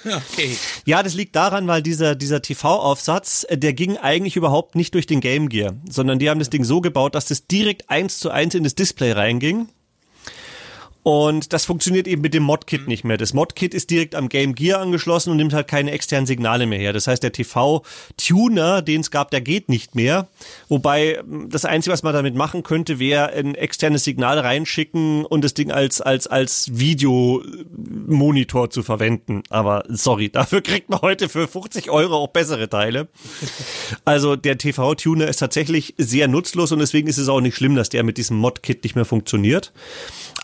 [0.06, 0.56] okay.
[0.86, 5.08] Ja, das liegt daran, weil dieser, dieser TV-Aufsatz, äh, der ging eigentlich überhaupt nicht durch
[5.08, 8.30] den Game Gear, sondern die haben das Ding so gebaut, dass das direkt eins zu
[8.30, 9.70] eins in das Display reinging.
[11.08, 12.88] Und das funktioniert eben mit dem Mod-Kit mhm.
[12.90, 13.16] nicht mehr.
[13.16, 16.80] Das Mod-Kit ist direkt am Game Gear angeschlossen und nimmt halt keine externen Signale mehr
[16.80, 16.92] her.
[16.92, 20.28] Das heißt, der TV-Tuner, den es gab, der geht nicht mehr.
[20.68, 25.54] Wobei das Einzige, was man damit machen könnte, wäre ein externes Signal reinschicken und das
[25.54, 29.44] Ding als, als, als Videomonitor zu verwenden.
[29.48, 33.08] Aber sorry, dafür kriegt man heute für 50 Euro auch bessere Teile.
[34.04, 37.90] Also der TV-Tuner ist tatsächlich sehr nutzlos und deswegen ist es auch nicht schlimm, dass
[37.90, 39.72] der mit diesem Mod-Kit nicht mehr funktioniert.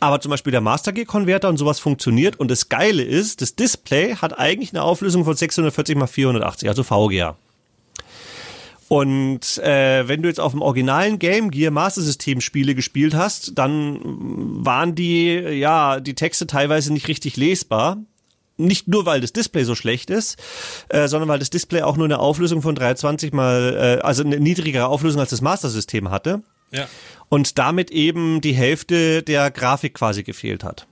[0.04, 2.38] Aber zum Beispiel der Master G-Konverter und sowas funktioniert.
[2.38, 6.84] Und das Geile ist, das Display hat eigentlich eine Auflösung von 640 x 480, also
[6.84, 7.38] VGA.
[8.90, 13.58] Und äh, wenn du jetzt auf dem originalen Game Gear Master System Spiele gespielt hast,
[13.58, 17.96] dann waren die ja die Texte teilweise nicht richtig lesbar.
[18.58, 20.38] Nicht nur, weil das Display so schlecht ist,
[20.90, 24.38] äh, sondern weil das Display auch nur eine Auflösung von 320 mal, äh, also eine
[24.42, 26.44] niedrigere Auflösung als das Master System hatte.
[26.72, 26.88] Ja
[27.30, 30.88] und damit eben die Hälfte der Grafik quasi gefehlt hat.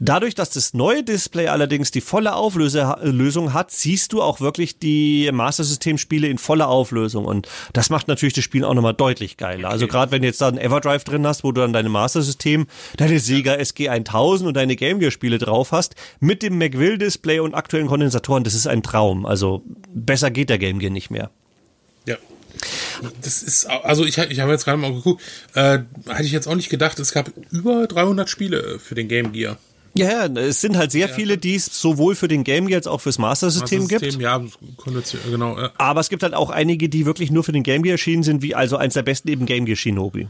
[0.00, 5.30] Dadurch, dass das neue Display allerdings die volle Auflösung hat, siehst du auch wirklich die
[5.32, 9.36] Master System Spiele in voller Auflösung und das macht natürlich das Spiel auch nochmal deutlich
[9.36, 9.70] geiler.
[9.70, 12.22] Also gerade wenn du jetzt da einen Everdrive drin hast, wo du dann deine Master
[12.22, 16.98] System, deine Sega SG 1000 und deine Game Gear Spiele drauf hast, mit dem McVill
[16.98, 19.24] Display und aktuellen Kondensatoren, das ist ein Traum.
[19.24, 19.62] Also
[19.94, 21.30] besser geht der Game Gear nicht mehr.
[23.22, 25.22] Das ist, also ich, ich habe jetzt gerade mal geguckt,
[25.54, 29.32] äh, hatte ich jetzt auch nicht gedacht, es gab über 300 Spiele für den Game
[29.32, 29.58] Gear.
[29.96, 31.14] Ja, ja, es sind halt sehr ja.
[31.14, 34.10] viele, die es sowohl für den Game Gear als auch fürs Master System, Master -System
[34.10, 35.12] gibt.
[35.12, 35.56] Ja, genau.
[35.56, 35.70] Ja.
[35.78, 38.42] Aber es gibt halt auch einige, die wirklich nur für den Game Gear erschienen sind,
[38.42, 40.26] wie also eins der besten eben Game Gear Shinobi.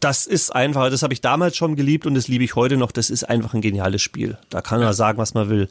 [0.00, 2.92] Das ist einfach, das habe ich damals schon geliebt und das liebe ich heute noch.
[2.92, 4.36] Das ist einfach ein geniales Spiel.
[4.50, 5.68] Da kann man sagen, was man will.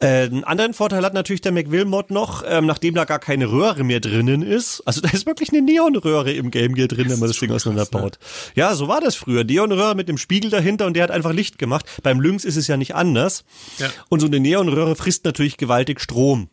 [0.00, 3.84] Äh, einen anderen Vorteil hat natürlich der McWill-Mod noch, ähm, nachdem da gar keine Röhre
[3.84, 4.82] mehr drinnen ist.
[4.86, 8.18] Also da ist wirklich eine Neonröhre im Game Gear drin, wenn man das Ding auseinanderbaut.
[8.20, 8.52] Ne?
[8.54, 9.44] Ja, so war das früher.
[9.44, 11.86] Neonröhre mit dem Spiegel dahinter und der hat einfach Licht gemacht.
[12.02, 13.44] Beim Lynx ist es ja nicht anders.
[13.78, 13.90] Ja.
[14.08, 16.48] Und so eine Neonröhre frisst natürlich gewaltig Strom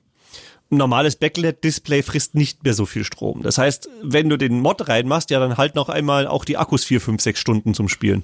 [0.71, 3.43] ein normales Backlit-Display frisst nicht mehr so viel Strom.
[3.43, 6.83] Das heißt, wenn du den Mod reinmachst, ja, dann halt noch einmal auch die Akkus
[6.83, 8.23] vier, fünf, sechs Stunden zum Spielen.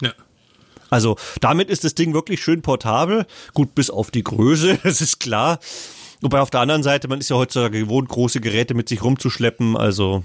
[0.00, 0.12] Ja.
[0.90, 3.26] Also damit ist das Ding wirklich schön portabel.
[3.54, 5.58] Gut, bis auf die Größe, das ist klar.
[6.20, 9.76] Wobei auf der anderen Seite, man ist ja heutzutage gewohnt, große Geräte mit sich rumzuschleppen.
[9.76, 10.22] Also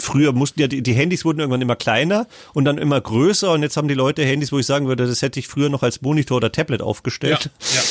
[0.00, 3.62] früher mussten ja die, die, Handys wurden irgendwann immer kleiner und dann immer größer und
[3.62, 6.00] jetzt haben die Leute Handys, wo ich sagen würde, das hätte ich früher noch als
[6.00, 7.50] Monitor oder Tablet aufgestellt.
[7.60, 7.82] Ja, ja.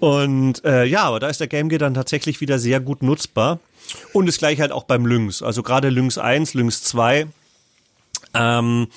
[0.00, 3.60] Und äh, ja, aber da ist der Game Gear dann tatsächlich wieder sehr gut nutzbar.
[4.12, 5.42] Und das gleiche halt auch beim Lynx.
[5.42, 7.26] Also gerade Lynx 1, Lynx 2.
[8.34, 8.88] Ähm,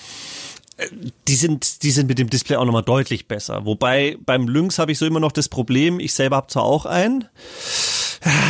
[1.27, 3.65] die sind, die sind mit dem Display auch nochmal deutlich besser.
[3.65, 6.85] Wobei beim Lynx habe ich so immer noch das Problem, ich selber habe zwar auch
[6.85, 7.25] einen,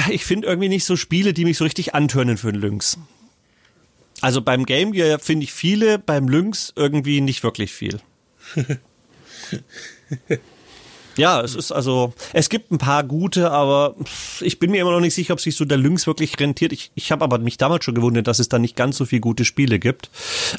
[0.09, 2.97] ich finde irgendwie nicht so Spiele, die mich so richtig antörnen für den Lynx.
[4.21, 7.99] Also beim Game Gear finde ich viele, beim Lynx irgendwie nicht wirklich viel.
[11.17, 13.95] Ja, es ist also, es gibt ein paar gute, aber
[14.41, 16.73] ich bin mir immer noch nicht sicher, ob sich so der Lynx wirklich rentiert.
[16.73, 19.21] Ich, ich habe aber mich damals schon gewundert, dass es da nicht ganz so viele
[19.21, 20.09] gute Spiele gibt.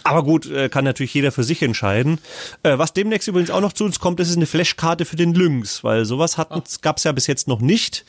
[0.05, 2.19] Aber gut, äh, kann natürlich jeder für sich entscheiden.
[2.63, 5.85] Äh, was demnächst übrigens auch noch zu uns kommt, ist eine Flashkarte für den Lynx,
[5.85, 6.63] weil sowas ah.
[6.81, 8.05] gab es ja bis jetzt noch nicht.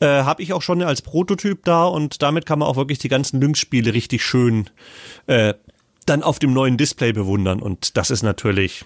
[0.00, 3.08] Äh, habe ich auch schon als Prototyp da und damit kann man auch wirklich die
[3.08, 4.70] ganzen Lynx-Spiele richtig schön
[5.26, 5.54] äh,
[6.06, 7.60] dann auf dem neuen Display bewundern.
[7.60, 8.84] Und das ist natürlich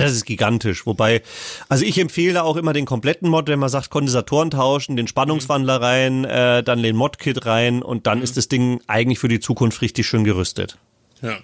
[0.00, 0.86] das ist gigantisch.
[0.86, 1.22] Wobei,
[1.68, 5.80] also ich empfehle auch immer den kompletten Mod, wenn man sagt, Kondensatoren tauschen, den Spannungswandler
[5.80, 8.24] rein, äh, dann den Mod-Kit rein und dann mhm.
[8.24, 10.78] ist das Ding eigentlich für die Zukunft richtig schön gerüstet.
[11.22, 11.38] Ja.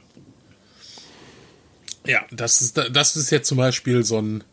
[2.07, 4.45] Ja, das ist, das ist jetzt zum Beispiel so ein,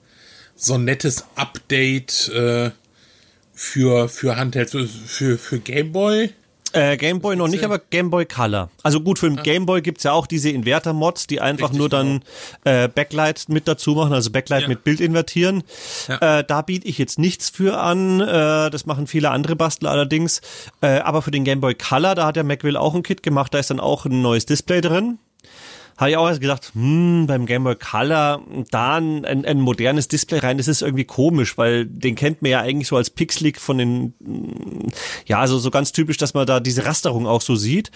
[0.55, 2.71] so ein nettes Update äh,
[3.53, 6.29] für, für Handheld, für, für Gameboy
[6.73, 8.69] äh, Gameboy noch nicht, aber Gameboy Color.
[8.83, 9.41] Also gut, für den ah.
[9.41, 12.23] Gameboy gibt's ja auch diese Inverter-Mods, die einfach Richtig, nur dann
[12.63, 12.83] genau.
[12.83, 14.67] äh, Backlight mit dazu machen, also Backlight ja.
[14.67, 15.63] mit Bild invertieren.
[16.07, 16.39] Ja.
[16.39, 18.21] Äh, da biete ich jetzt nichts für an.
[18.21, 20.41] Äh, das machen viele andere Bastler allerdings.
[20.81, 23.59] Äh, aber für den Gameboy Color, da hat der Macville auch ein Kit gemacht, da
[23.59, 25.19] ist dann auch ein neues Display drin
[26.01, 30.39] habe ich auch erst gedacht, hm, beim Game Boy Color da ein, ein, modernes Display
[30.39, 33.77] rein, das ist irgendwie komisch, weil den kennt man ja eigentlich so als pixelig von
[33.77, 34.13] den,
[35.27, 37.91] ja, also so ganz typisch, dass man da diese Rasterung auch so sieht.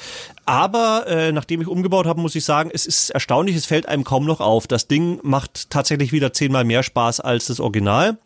[0.46, 4.04] Aber äh, nachdem ich umgebaut habe, muss ich sagen, es ist erstaunlich, es fällt einem
[4.04, 4.68] kaum noch auf.
[4.68, 8.20] Das Ding macht tatsächlich wieder zehnmal mehr Spaß als das Original.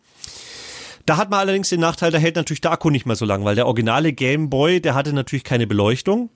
[1.06, 3.46] Da hat man allerdings den Nachteil, da hält natürlich der Akku nicht mehr so lang,
[3.46, 6.28] weil der originale Game Boy, der hatte natürlich keine Beleuchtung.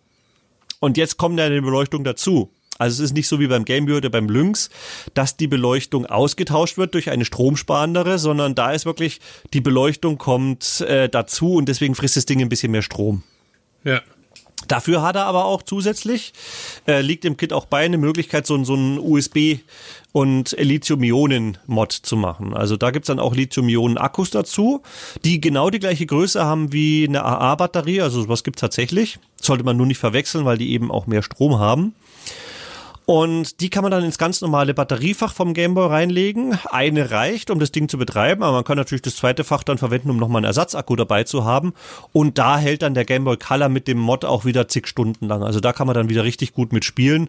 [0.80, 2.50] Und jetzt kommt ja eine Beleuchtung dazu.
[2.78, 4.70] Also es ist nicht so wie beim Gameboy oder beim Lynx,
[5.14, 9.20] dass die Beleuchtung ausgetauscht wird durch eine stromsparendere, sondern da ist wirklich,
[9.52, 13.22] die Beleuchtung kommt äh, dazu und deswegen frisst das Ding ein bisschen mehr Strom.
[13.84, 14.00] Ja.
[14.68, 16.32] Dafür hat er aber auch zusätzlich,
[16.86, 19.60] äh, liegt im Kit auch bei, eine Möglichkeit, so, so ein USB-
[20.12, 22.54] und Lithium-Ionen-Mod zu machen.
[22.54, 24.82] Also da gibt's dann auch Lithium-Ionen-Akkus dazu,
[25.24, 28.00] die genau die gleiche Größe haben wie eine AA-Batterie.
[28.00, 29.18] Also sowas gibt's tatsächlich.
[29.40, 31.94] Sollte man nur nicht verwechseln, weil die eben auch mehr Strom haben.
[33.06, 36.58] Und die kann man dann ins ganz normale Batteriefach vom Gameboy reinlegen.
[36.70, 39.76] Eine reicht, um das Ding zu betreiben, aber man kann natürlich das zweite Fach dann
[39.76, 41.74] verwenden, um nochmal einen Ersatzakku dabei zu haben.
[42.12, 45.42] Und da hält dann der Gameboy Color mit dem Mod auch wieder zig Stunden lang.
[45.42, 47.28] Also da kann man dann wieder richtig gut mitspielen.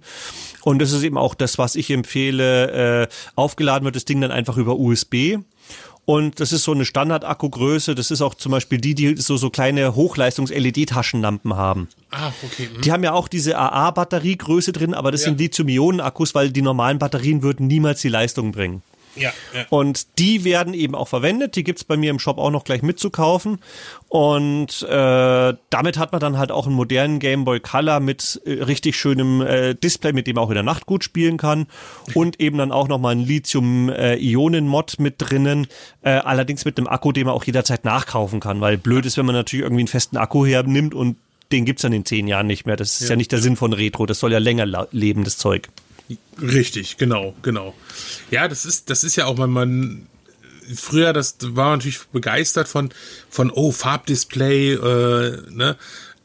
[0.63, 3.03] Und das ist eben auch das, was ich empfehle.
[3.03, 5.39] Äh, aufgeladen wird das Ding dann einfach über USB.
[6.05, 7.95] Und das ist so eine Standard-Akkugröße.
[7.95, 11.89] Das ist auch zum Beispiel die, die so, so kleine Hochleistungs-LED-Taschenlampen haben.
[12.11, 12.69] Ah, okay.
[12.71, 12.81] Hm.
[12.81, 15.29] Die haben ja auch diese AA-Batteriegröße drin, aber das ja.
[15.29, 18.83] sind Lithium-Ionen-Akkus, weil die normalen Batterien würden niemals die Leistung bringen.
[19.15, 19.65] Ja, ja.
[19.69, 21.55] Und die werden eben auch verwendet.
[21.55, 23.59] Die gibt's bei mir im Shop auch noch gleich mitzukaufen.
[24.09, 28.63] Und äh, damit hat man dann halt auch einen modernen Game Boy Color mit äh,
[28.63, 31.67] richtig schönem äh, Display, mit dem man auch in der Nacht gut spielen kann.
[32.13, 35.67] Und eben dann auch nochmal ein Lithium-Ionen-Mod mit drinnen.
[36.01, 38.61] Äh, allerdings mit einem Akku, den man auch jederzeit nachkaufen kann.
[38.61, 41.17] Weil blöd ist, wenn man natürlich irgendwie einen festen Akku hernimmt und
[41.51, 42.75] den gibt's dann in zehn Jahren nicht mehr.
[42.75, 44.05] Das ist ja, ja nicht der Sinn von Retro.
[44.05, 45.69] Das soll ja länger leben, das Zeug.
[46.41, 47.73] Richtig, genau, genau.
[48.31, 50.07] Ja, das ist, das ist ja auch, wenn man
[50.73, 52.89] früher, das war man natürlich begeistert von,
[53.29, 55.77] von oh, Farbdisplay, äh, ne?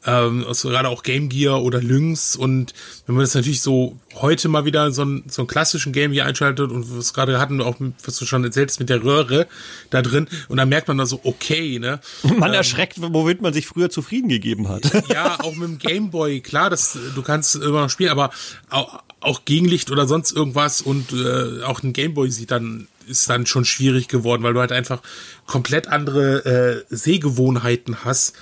[0.05, 2.73] ähm, also gerade auch Game Gear oder Lynx und
[3.05, 6.27] wenn man das natürlich so heute mal wieder so, ein, so einen klassischen Game Gear
[6.27, 9.47] einschaltet und was gerade hatten, auch was du schon erzählt hast mit der Röhre
[9.89, 11.99] da drin und dann merkt man da so, okay, ne?
[12.23, 14.91] Man ähm, erschreckt, womit man sich früher zufrieden gegeben hat.
[15.09, 18.31] Ja, auch mit dem Game Boy, klar, das, du kannst immer noch spielen, aber
[18.69, 23.29] auch, auch Gegenlicht oder sonst irgendwas und äh, auch ein Game Boy sieht dann ist
[23.29, 25.01] dann schon schwierig geworden, weil du halt einfach
[25.45, 28.35] komplett andere äh, Sehgewohnheiten hast.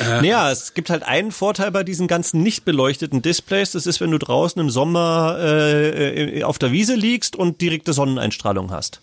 [0.00, 3.72] Äh, naja, es gibt halt einen Vorteil bei diesen ganzen nicht beleuchteten Displays.
[3.72, 8.70] Das ist, wenn du draußen im Sommer äh, auf der Wiese liegst und direkte Sonneneinstrahlung
[8.70, 9.00] hast.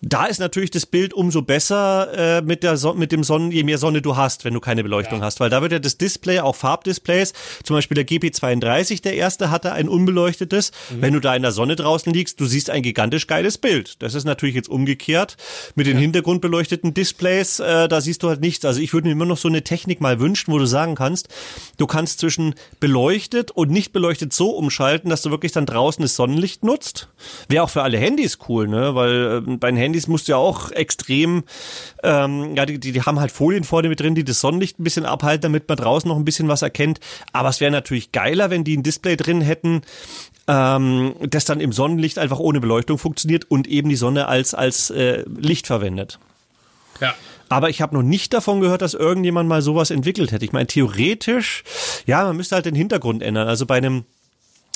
[0.00, 3.64] Da ist natürlich das Bild umso besser äh, mit, der so mit dem Sonnen, je
[3.64, 5.24] mehr Sonne du hast, wenn du keine Beleuchtung ja.
[5.24, 5.40] hast.
[5.40, 7.32] Weil da wird ja das Display, auch Farbdisplays,
[7.64, 10.70] zum Beispiel der GP32, der erste, hatte ein unbeleuchtetes.
[10.90, 11.02] Mhm.
[11.02, 14.00] Wenn du da in der Sonne draußen liegst, du siehst ein gigantisch geiles Bild.
[14.02, 15.36] Das ist natürlich jetzt umgekehrt.
[15.74, 16.02] Mit den ja.
[16.02, 18.64] hintergrundbeleuchteten Displays, äh, da siehst du halt nichts.
[18.64, 21.28] Also ich würde mir immer noch so eine Technik mal wünschen, wo du sagen kannst,
[21.76, 26.14] du kannst zwischen beleuchtet und nicht beleuchtet so umschalten, dass du wirklich dann draußen das
[26.14, 27.08] Sonnenlicht nutzt.
[27.48, 28.94] Wäre auch für alle Handys cool, ne?
[28.94, 31.44] Weil äh, bei den Handys musst du ja auch extrem,
[32.02, 35.06] ähm, ja, die, die haben halt Folien vorne mit drin, die das Sonnenlicht ein bisschen
[35.06, 37.00] abhalten, damit man draußen noch ein bisschen was erkennt.
[37.32, 39.82] Aber es wäre natürlich geiler, wenn die ein Display drin hätten,
[40.46, 44.90] ähm, das dann im Sonnenlicht einfach ohne Beleuchtung funktioniert und eben die Sonne als, als
[44.90, 46.18] äh, Licht verwendet.
[47.00, 47.14] Ja.
[47.48, 50.44] Aber ich habe noch nicht davon gehört, dass irgendjemand mal sowas entwickelt hätte.
[50.44, 51.64] Ich meine, theoretisch,
[52.06, 53.48] ja, man müsste halt den Hintergrund ändern.
[53.48, 54.04] Also bei einem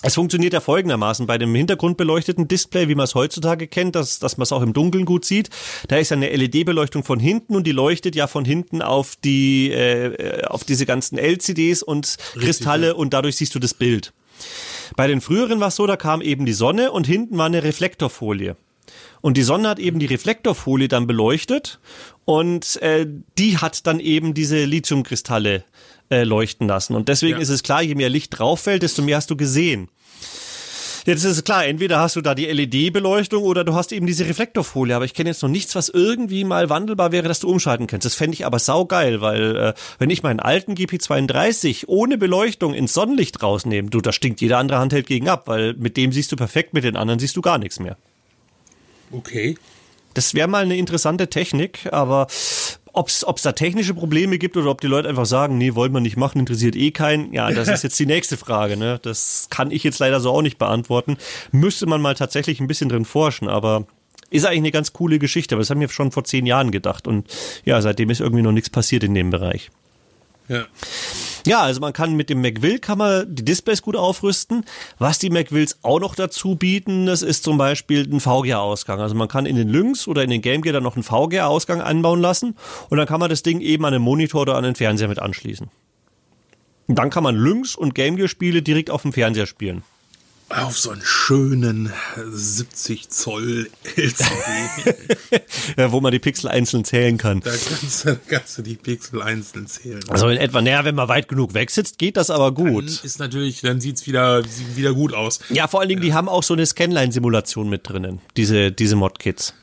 [0.02, 4.36] Es funktioniert ja folgendermaßen bei dem hintergrundbeleuchteten Display, wie man es heutzutage kennt, dass, dass
[4.36, 5.48] man es auch im Dunkeln gut sieht.
[5.86, 10.44] Da ist eine LED-Beleuchtung von hinten und die leuchtet ja von hinten auf die äh,
[10.44, 12.92] auf diese ganzen LCDs und Kristalle ja.
[12.94, 14.12] und dadurch siehst du das Bild.
[14.96, 17.62] Bei den früheren war es so, da kam eben die Sonne und hinten war eine
[17.62, 18.56] Reflektorfolie.
[19.20, 21.78] Und die Sonne hat eben die Reflektorfolie dann beleuchtet
[22.24, 23.06] und äh,
[23.38, 25.64] die hat dann eben diese Lithiumkristalle
[26.12, 26.94] äh, leuchten lassen.
[26.94, 27.42] Und deswegen ja.
[27.42, 29.88] ist es klar, je mehr Licht drauf fällt, desto mehr hast du gesehen.
[31.04, 34.26] Jetzt ist es klar, entweder hast du da die LED-Beleuchtung oder du hast eben diese
[34.26, 34.94] Reflektorfolie.
[34.94, 38.04] Aber ich kenne jetzt noch nichts, was irgendwie mal wandelbar wäre, dass du umschalten kannst.
[38.04, 42.94] Das fände ich aber saugeil, weil äh, wenn ich meinen alten GP32 ohne Beleuchtung ins
[42.94, 46.36] Sonnenlicht rausnehme, du, da stinkt jeder andere Handheld gegen ab, weil mit dem siehst du
[46.36, 47.96] perfekt, mit den anderen siehst du gar nichts mehr.
[49.10, 49.56] Okay.
[50.14, 52.28] Das wäre mal eine interessante Technik, aber
[52.92, 56.00] ob es da technische Probleme gibt oder ob die Leute einfach sagen, nee, wollen wir
[56.00, 57.32] nicht machen, interessiert eh keinen.
[57.32, 58.76] Ja, das ist jetzt die nächste Frage.
[58.76, 58.98] Ne?
[59.02, 61.16] Das kann ich jetzt leider so auch nicht beantworten.
[61.52, 63.86] Müsste man mal tatsächlich ein bisschen drin forschen, aber
[64.30, 65.54] ist eigentlich eine ganz coole Geschichte.
[65.54, 67.26] Aber das haben wir schon vor zehn Jahren gedacht und
[67.64, 69.70] ja, seitdem ist irgendwie noch nichts passiert in dem Bereich.
[70.48, 70.66] Ja.
[71.46, 74.64] Ja, also man kann mit dem McVill kann man die Displays gut aufrüsten.
[74.98, 79.00] Was die McVills auch noch dazu bieten, das ist zum Beispiel ein VGA-Ausgang.
[79.00, 81.80] Also man kann in den Lynx oder in den Game Gear dann noch einen VGA-Ausgang
[81.80, 82.56] anbauen lassen
[82.90, 85.18] und dann kann man das Ding eben an den Monitor oder an den Fernseher mit
[85.18, 85.68] anschließen.
[86.88, 89.82] Und dann kann man Lynx und Game Gear Spiele direkt auf dem Fernseher spielen
[90.52, 91.92] auf so einen schönen
[92.30, 94.94] 70 Zoll LCD.
[95.76, 97.40] ja, wo man die Pixel einzeln zählen kann.
[97.40, 100.02] Da kannst du, kannst du die Pixel einzeln zählen.
[100.08, 102.86] Also in etwa, naja, wenn man weit genug weg sitzt, geht das aber gut.
[102.86, 105.40] Dann ist natürlich, dann sieht's wieder, sieht wieder gut aus.
[105.48, 109.54] Ja, vor allen Dingen, die haben auch so eine Scanline-Simulation mit drinnen, diese, diese Mod-Kits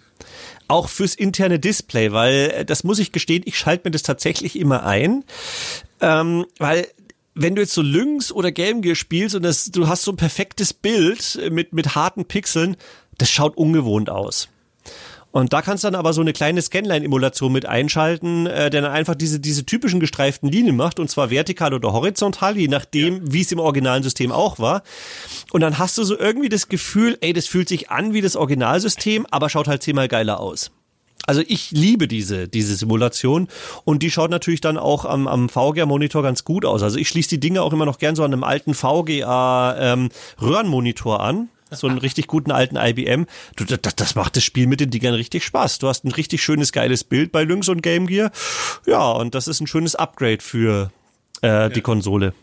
[0.70, 4.56] auch fürs interne Display, weil äh, das muss ich gestehen, ich schalte mir das tatsächlich
[4.56, 5.24] immer ein,
[6.00, 6.88] ähm, weil
[7.36, 10.18] wenn du jetzt so Lynx oder Game Gear spielst und das, du hast so ein
[10.18, 12.76] perfektes Bild mit, mit harten Pixeln,
[13.18, 14.50] das schaut ungewohnt aus.
[15.32, 18.92] Und da kannst du dann aber so eine kleine Scanline-Emulation mit einschalten, äh, der dann
[18.92, 23.34] einfach diese, diese typischen gestreiften Linien macht, und zwar vertikal oder horizontal, je nachdem, ja.
[23.34, 24.82] wie es im originalen System auch war.
[25.52, 28.36] Und dann hast du so irgendwie das Gefühl, ey, das fühlt sich an wie das
[28.36, 30.72] Originalsystem, aber schaut halt zehnmal geiler aus.
[31.30, 33.50] Also ich liebe diese, diese Simulation
[33.86, 36.82] und die schaut natürlich dann auch am, am VGA-Monitor ganz gut aus.
[36.82, 41.22] Also ich schließe die Dinge auch immer noch gern so an einem alten VGA-Röhrenmonitor ähm,
[41.22, 43.28] an so einen richtig guten alten IBM.
[43.56, 45.78] Du, das, das macht das Spiel mit den Dingern richtig Spaß.
[45.78, 48.32] Du hast ein richtig schönes, geiles Bild bei Lynx und Game Gear.
[48.88, 50.92] Ja, und das ist ein schönes Upgrade für
[51.44, 51.70] äh, ja.
[51.70, 52.34] die Konsole.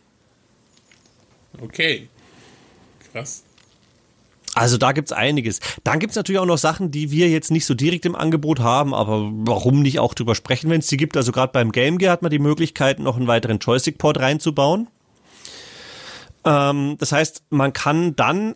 [1.60, 2.08] Okay.
[3.10, 3.42] Krass.
[4.56, 5.60] Also da gibt's einiges.
[5.84, 8.94] Dann gibt's natürlich auch noch Sachen, die wir jetzt nicht so direkt im Angebot haben,
[8.94, 11.18] aber warum nicht auch drüber sprechen, wenn es die gibt.
[11.18, 14.88] Also gerade beim Game Gear hat man die Möglichkeit, noch einen weiteren Joystick-Port reinzubauen.
[16.46, 18.54] Ähm, das heißt, man kann dann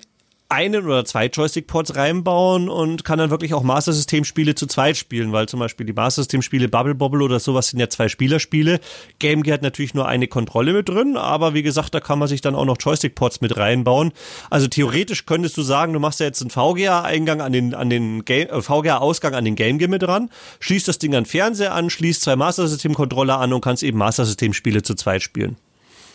[0.50, 5.32] einen oder zwei Joystick-Ports reinbauen und kann dann wirklich auch Master System-Spiele zu zweit spielen,
[5.32, 8.80] weil zum Beispiel die Master System-Spiele Bubble Bobble oder sowas sind ja zwei Spielerspiele.
[9.20, 12.26] Game Gear hat natürlich nur eine Kontrolle mit drin, aber wie gesagt, da kann man
[12.26, 14.12] sich dann auch noch Joystick-Ports mit reinbauen.
[14.50, 18.24] Also theoretisch könntest du sagen, du machst ja jetzt einen VGA-Eingang an den, an den
[18.24, 21.90] Game, äh, VGA-Ausgang an den Game Gear mit dran, schließt das Ding an Fernseher an,
[21.90, 25.56] schließt zwei Master System-Controller an und kannst eben Master System-Spiele zu zweit spielen.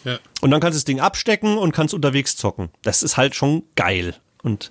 [0.04, 0.20] Ja.
[0.42, 2.70] Und dann kannst du das Ding abstecken und kannst unterwegs zocken.
[2.84, 4.14] Das ist halt schon geil.
[4.46, 4.70] Und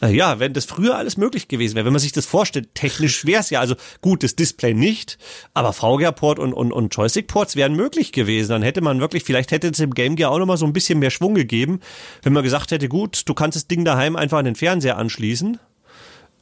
[0.00, 3.26] äh, ja, wenn das früher alles möglich gewesen wäre, wenn man sich das vorstellt, technisch
[3.26, 5.18] wäre es ja, also gut, das Display nicht,
[5.52, 8.50] aber VGA-Port und, und, und Joystick-Ports wären möglich gewesen.
[8.50, 11.00] Dann hätte man wirklich, vielleicht hätte es im Game Gear auch nochmal so ein bisschen
[11.00, 11.80] mehr Schwung gegeben,
[12.22, 15.58] wenn man gesagt hätte, gut, du kannst das Ding daheim einfach an den Fernseher anschließen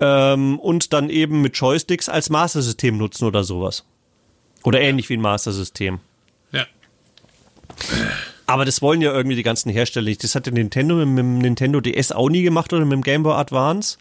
[0.00, 3.86] ähm, und dann eben mit Joysticks als Master-System nutzen oder sowas.
[4.62, 6.00] Oder ähnlich wie ein Master-System.
[6.52, 6.66] Ja.
[8.46, 10.22] Aber das wollen ja irgendwie die ganzen Hersteller nicht.
[10.22, 13.22] Das hat der Nintendo mit dem Nintendo DS auch nie gemacht oder mit dem Game
[13.22, 13.98] Boy Advance.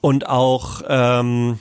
[0.00, 1.58] Und auch, ähm,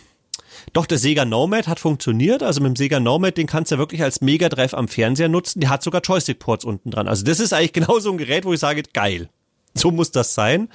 [0.73, 2.43] doch, der Sega Nomad hat funktioniert.
[2.43, 5.29] Also mit dem Sega Nomad, den kannst du ja wirklich als Mega Drive am Fernseher
[5.29, 5.61] nutzen.
[5.61, 7.07] Der hat sogar Joystick-Ports unten dran.
[7.07, 9.29] Also das ist eigentlich genau so ein Gerät, wo ich sage, geil.
[9.73, 10.69] So muss das sein.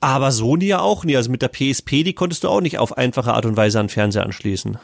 [0.00, 1.16] Aber Sony ja auch nie.
[1.16, 3.88] Also mit der PSP, die konntest du auch nicht auf einfache Art und Weise an
[3.88, 4.78] Fernseher anschließen.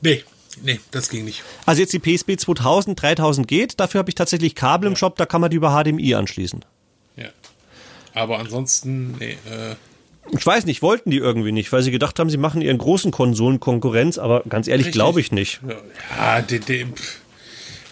[0.00, 0.22] Nee,
[0.62, 1.42] Nee, das ging nicht.
[1.66, 3.80] Also jetzt die PSP 2000, 3000 geht.
[3.80, 4.90] Dafür habe ich tatsächlich Kabel ja.
[4.90, 6.64] im Shop, da kann man die über HDMI anschließen.
[7.16, 7.28] Ja.
[8.14, 9.74] Aber ansonsten, nee, äh
[10.30, 13.10] ich weiß nicht, wollten die irgendwie nicht, weil sie gedacht haben, sie machen ihren großen
[13.10, 15.60] Konsolen Konkurrenz, aber ganz ehrlich, glaube ich nicht.
[16.16, 16.86] Ja, de, de,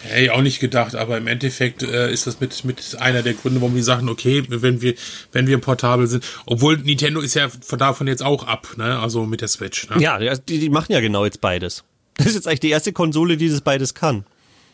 [0.03, 3.35] Hätte ich auch nicht gedacht, aber im Endeffekt äh, ist das mit, mit einer der
[3.35, 4.95] Gründe, warum wir sagen, okay, wenn wir,
[5.31, 8.99] wenn wir portabel sind, obwohl Nintendo ist ja von davon jetzt auch ab, ne?
[8.99, 9.89] Also mit der Switch.
[9.91, 10.03] Ne?
[10.03, 11.85] Ja, die, die machen ja genau jetzt beides.
[12.17, 14.25] Das ist jetzt eigentlich die erste Konsole, die das beides kann.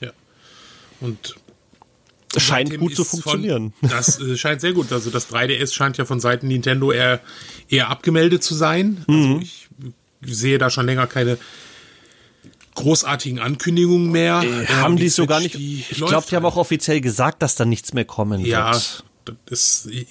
[0.01, 0.11] Ja.
[1.01, 1.37] Und
[2.37, 3.73] scheint gut zu funktionieren.
[3.81, 4.93] Von, das äh, scheint sehr gut.
[4.93, 7.21] Also das 3DS scheint ja von Seiten Nintendo eher,
[7.69, 9.05] eher abgemeldet zu sein.
[9.09, 9.41] Also mhm.
[9.41, 9.69] ich
[10.23, 11.39] sehe da schon länger keine
[12.75, 14.43] großartigen Ankündigungen mehr.
[14.43, 15.55] Äh, haben die, die sogar nicht.
[15.57, 19.05] Die ich glaube, die haben auch offiziell gesagt, dass da nichts mehr kommen ja, wird.
[19.27, 19.57] Ja,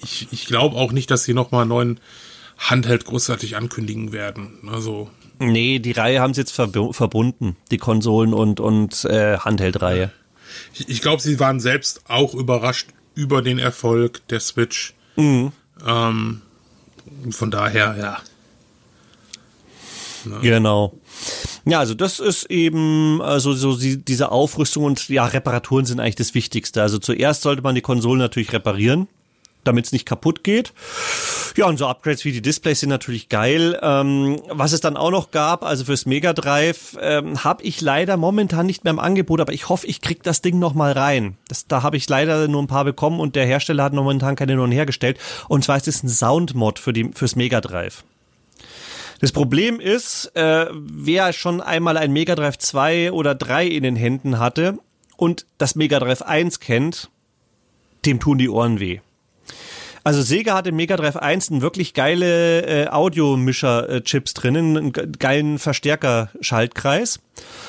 [0.02, 2.00] ich, ich glaube auch nicht, dass sie nochmal einen neuen
[2.58, 4.68] Handheld großartig ankündigen werden.
[4.70, 5.10] Also.
[5.38, 10.10] Nee, die Reihe haben sie jetzt verbunden, die Konsolen und, und äh, Handheld-Reihe.
[10.74, 14.94] Ich, ich glaube, sie waren selbst auch überrascht über den Erfolg der Switch.
[15.16, 15.52] Mhm.
[15.86, 16.42] Ähm,
[17.30, 18.18] von daher, ja.
[20.24, 20.40] Ne?
[20.42, 20.98] Genau.
[21.64, 26.16] Ja, also das ist eben also so die, diese Aufrüstung und ja, Reparaturen sind eigentlich
[26.16, 26.82] das Wichtigste.
[26.82, 29.08] Also zuerst sollte man die Konsolen natürlich reparieren
[29.68, 30.72] damit es nicht kaputt geht.
[31.56, 33.78] Ja, und so Upgrades wie die Displays sind natürlich geil.
[33.82, 38.16] Ähm, was es dann auch noch gab, also fürs Mega Drive, ähm, habe ich leider
[38.16, 41.36] momentan nicht mehr im Angebot, aber ich hoffe, ich krieg das Ding noch mal rein.
[41.48, 44.56] Das, da habe ich leider nur ein paar bekommen und der Hersteller hat momentan keine
[44.56, 45.18] neuen hergestellt.
[45.48, 48.04] Und zwar ist es ein Soundmod für die, fürs Mega Drive.
[49.20, 53.96] Das Problem ist, äh, wer schon einmal ein Mega Drive 2 oder 3 in den
[53.96, 54.78] Händen hatte
[55.16, 57.10] und das Mega Drive 1 kennt,
[58.06, 59.00] dem tun die Ohren weh.
[60.08, 65.58] Also Sega hat im Mega Drive 1 einen wirklich geile äh, Audiomischer-Chips drinnen, einen geilen
[65.58, 67.20] Verstärker-Schaltkreis.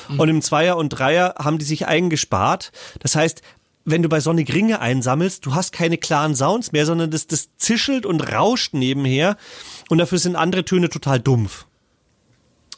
[0.08, 0.20] Mhm.
[0.20, 2.72] Und im Zweier und Dreier haben die sich eingespart.
[3.00, 3.42] Das heißt,
[3.84, 7.50] wenn du bei Sonic Ringe einsammelst, du hast keine klaren Sounds mehr, sondern das, das
[7.58, 9.36] zischelt und rauscht nebenher
[9.90, 11.66] und dafür sind andere Töne total dumpf.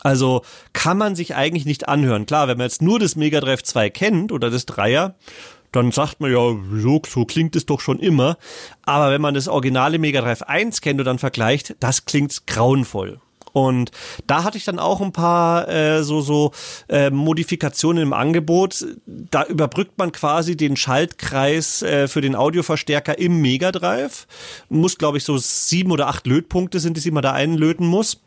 [0.00, 0.42] Also
[0.72, 2.26] kann man sich eigentlich nicht anhören.
[2.26, 5.14] Klar, wenn man jetzt nur das Mega Drive 2 kennt oder das Dreier,
[5.72, 8.36] dann sagt man ja, so, so klingt es doch schon immer.
[8.82, 13.20] Aber wenn man das originale Mega Drive 1 kennt und dann vergleicht, das klingt grauenvoll.
[13.52, 13.90] Und
[14.26, 16.52] da hatte ich dann auch ein paar äh, so so
[16.88, 18.84] äh, Modifikationen im Angebot.
[19.06, 24.26] Da überbrückt man quasi den Schaltkreis äh, für den Audioverstärker im Mega Drive.
[24.68, 28.20] Muss glaube ich so sieben oder acht Lötpunkte sind es, die man da einlöten muss.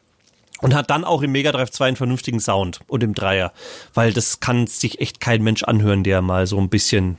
[0.62, 3.52] Und hat dann auch im Mega Drive 2 einen vernünftigen Sound und im Dreier.
[3.94, 7.18] Weil das kann sich echt kein Mensch anhören, der mal so ein bisschen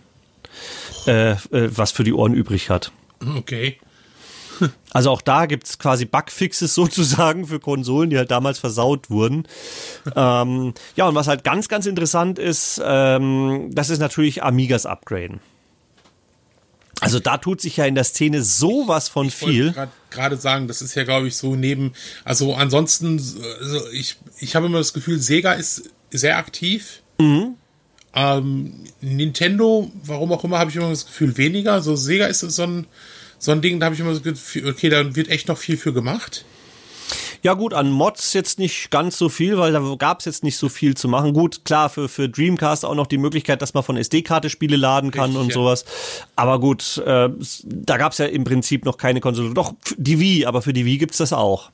[1.06, 2.92] äh, äh, was für die Ohren übrig hat.
[3.36, 3.78] Okay.
[4.90, 9.46] Also auch da gibt's quasi Bugfixes sozusagen für Konsolen, die halt damals versaut wurden.
[10.14, 15.40] ähm, ja, und was halt ganz, ganz interessant ist, ähm, das ist natürlich Amigas Upgraden.
[17.00, 19.74] Also da tut sich ja in der Szene sowas von ich viel.
[20.10, 21.92] Gerade sagen, das ist ja, glaube ich, so neben.
[22.24, 23.20] Also ansonsten,
[23.60, 27.02] also ich, ich habe immer das Gefühl, Sega ist sehr aktiv.
[27.18, 27.56] Mhm.
[28.16, 31.82] Ähm, Nintendo, warum auch immer, habe ich immer das Gefühl weniger.
[31.82, 32.86] So Sega ist so ein,
[33.38, 35.76] so ein Ding, da habe ich immer das Gefühl, okay, da wird echt noch viel
[35.76, 36.44] für gemacht.
[37.42, 40.56] Ja gut, an Mods jetzt nicht ganz so viel, weil da gab es jetzt nicht
[40.56, 41.32] so viel zu machen.
[41.32, 45.10] Gut, klar, für, für Dreamcast auch noch die Möglichkeit, dass man von SD-Karte Spiele laden
[45.10, 45.54] kann Richtig, und ja.
[45.54, 45.84] sowas.
[46.34, 47.28] Aber gut, äh,
[47.64, 49.54] da gab es ja im Prinzip noch keine Konsole.
[49.54, 51.70] Doch, die Wii, aber für die Wii gibt's das auch.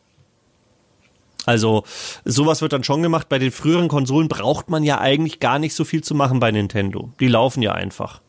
[1.47, 1.85] Also
[2.25, 3.29] sowas wird dann schon gemacht.
[3.29, 6.51] Bei den früheren Konsolen braucht man ja eigentlich gar nicht so viel zu machen bei
[6.51, 7.13] Nintendo.
[7.21, 8.21] Die laufen ja einfach.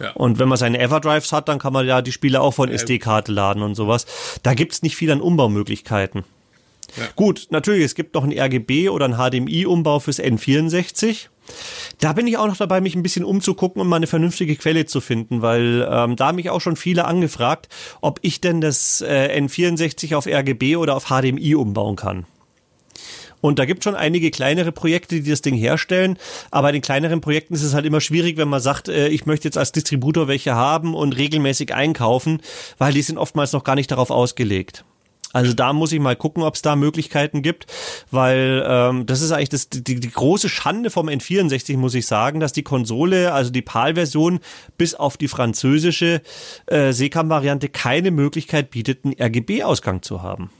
[0.00, 0.12] Ja.
[0.12, 3.32] Und wenn man seine Everdrives hat, dann kann man ja die Spiele auch von SD-Karte
[3.32, 4.06] laden und sowas.
[4.42, 6.24] Da gibt's nicht viel an Umbaumöglichkeiten.
[6.96, 7.04] Ja.
[7.16, 11.28] Gut, natürlich, es gibt noch ein RGB oder ein HDMI-Umbau fürs N64.
[12.00, 14.56] Da bin ich auch noch dabei, mich ein bisschen umzugucken und um mal eine vernünftige
[14.56, 17.68] Quelle zu finden, weil ähm, da haben mich auch schon viele angefragt,
[18.00, 22.26] ob ich denn das äh, N64 auf RGB oder auf HDMI umbauen kann.
[23.40, 26.18] Und da gibt schon einige kleinere Projekte, die das Ding herstellen.
[26.50, 29.26] Aber bei den kleineren Projekten ist es halt immer schwierig, wenn man sagt, äh, ich
[29.26, 32.40] möchte jetzt als Distributor welche haben und regelmäßig einkaufen,
[32.78, 34.84] weil die sind oftmals noch gar nicht darauf ausgelegt.
[35.36, 37.66] Also da muss ich mal gucken, ob es da Möglichkeiten gibt,
[38.10, 42.40] weil ähm, das ist eigentlich das, die, die große Schande vom N64, muss ich sagen,
[42.40, 44.40] dass die Konsole, also die PAL-Version,
[44.78, 46.22] bis auf die französische
[46.66, 50.50] äh, Seekam-Variante keine Möglichkeit bietet, einen RGB-Ausgang zu haben.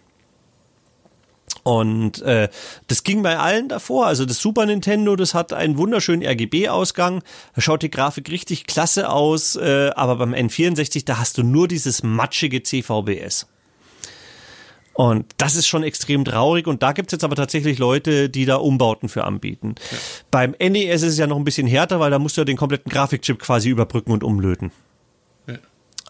[1.66, 2.48] Und äh,
[2.86, 4.06] das ging bei allen davor.
[4.06, 7.24] Also das Super Nintendo, das hat einen wunderschönen RGB-Ausgang.
[7.56, 9.56] Da schaut die Grafik richtig klasse aus.
[9.56, 13.48] Äh, aber beim N64, da hast du nur dieses matschige CVBS.
[14.92, 16.68] Und das ist schon extrem traurig.
[16.68, 19.74] Und da gibt's jetzt aber tatsächlich Leute, die da Umbauten für anbieten.
[19.90, 19.98] Ja.
[20.30, 22.56] Beim NES ist es ja noch ein bisschen härter, weil da musst du ja den
[22.56, 24.70] kompletten Grafikchip quasi überbrücken und umlöten.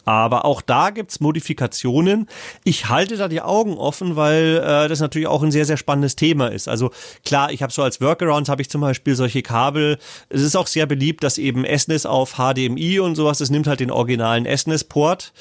[0.07, 2.28] Aber auch da gibt's Modifikationen.
[2.62, 6.14] Ich halte da die Augen offen, weil äh, das natürlich auch ein sehr, sehr spannendes
[6.14, 6.68] Thema ist.
[6.68, 6.92] Also
[7.24, 9.98] klar, ich habe so als Workarounds habe ich zum Beispiel solche Kabel.
[10.28, 13.80] Es ist auch sehr beliebt, dass eben SNES auf HDMI und sowas, das nimmt halt
[13.80, 15.32] den originalen SNES-Port.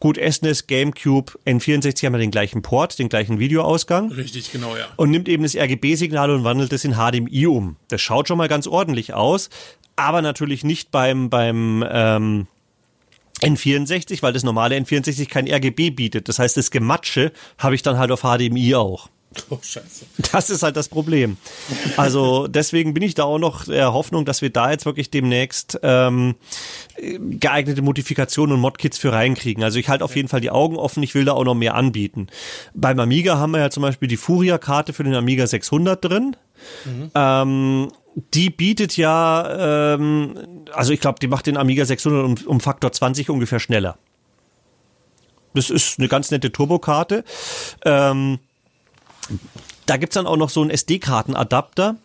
[0.00, 4.10] Gut, SNES, GameCube, N64 haben ja den gleichen Port, den gleichen Videoausgang.
[4.10, 4.86] Richtig, genau, ja.
[4.96, 7.76] Und nimmt eben das RGB-Signal und wandelt es in HDMI um.
[7.88, 9.50] Das schaut schon mal ganz ordentlich aus,
[9.96, 12.46] aber natürlich nicht beim, beim ähm,
[13.44, 16.28] N64, weil das normale N64 kein RGB bietet.
[16.28, 19.08] Das heißt, das Gematsche habe ich dann halt auf HDMI auch.
[19.50, 20.06] Oh, scheiße.
[20.32, 21.36] Das ist halt das Problem.
[21.96, 25.78] Also deswegen bin ich da auch noch der Hoffnung, dass wir da jetzt wirklich demnächst
[25.82, 26.36] ähm,
[27.40, 29.64] geeignete Modifikationen und Modkits für reinkriegen.
[29.64, 31.74] Also ich halte auf jeden Fall die Augen offen, ich will da auch noch mehr
[31.74, 32.28] anbieten.
[32.74, 36.36] Beim Amiga haben wir ja zum Beispiel die Furia-Karte für den Amiga 600 drin.
[36.84, 37.10] Mhm.
[37.14, 40.34] Ähm, die bietet ja, ähm,
[40.72, 43.98] also ich glaube, die macht den Amiga 600 um, um Faktor 20 ungefähr schneller.
[45.54, 47.24] Das ist eine ganz nette Turbokarte.
[47.84, 48.38] Ähm,
[49.86, 51.96] da gibt's dann auch noch so einen SD-Kartenadapter,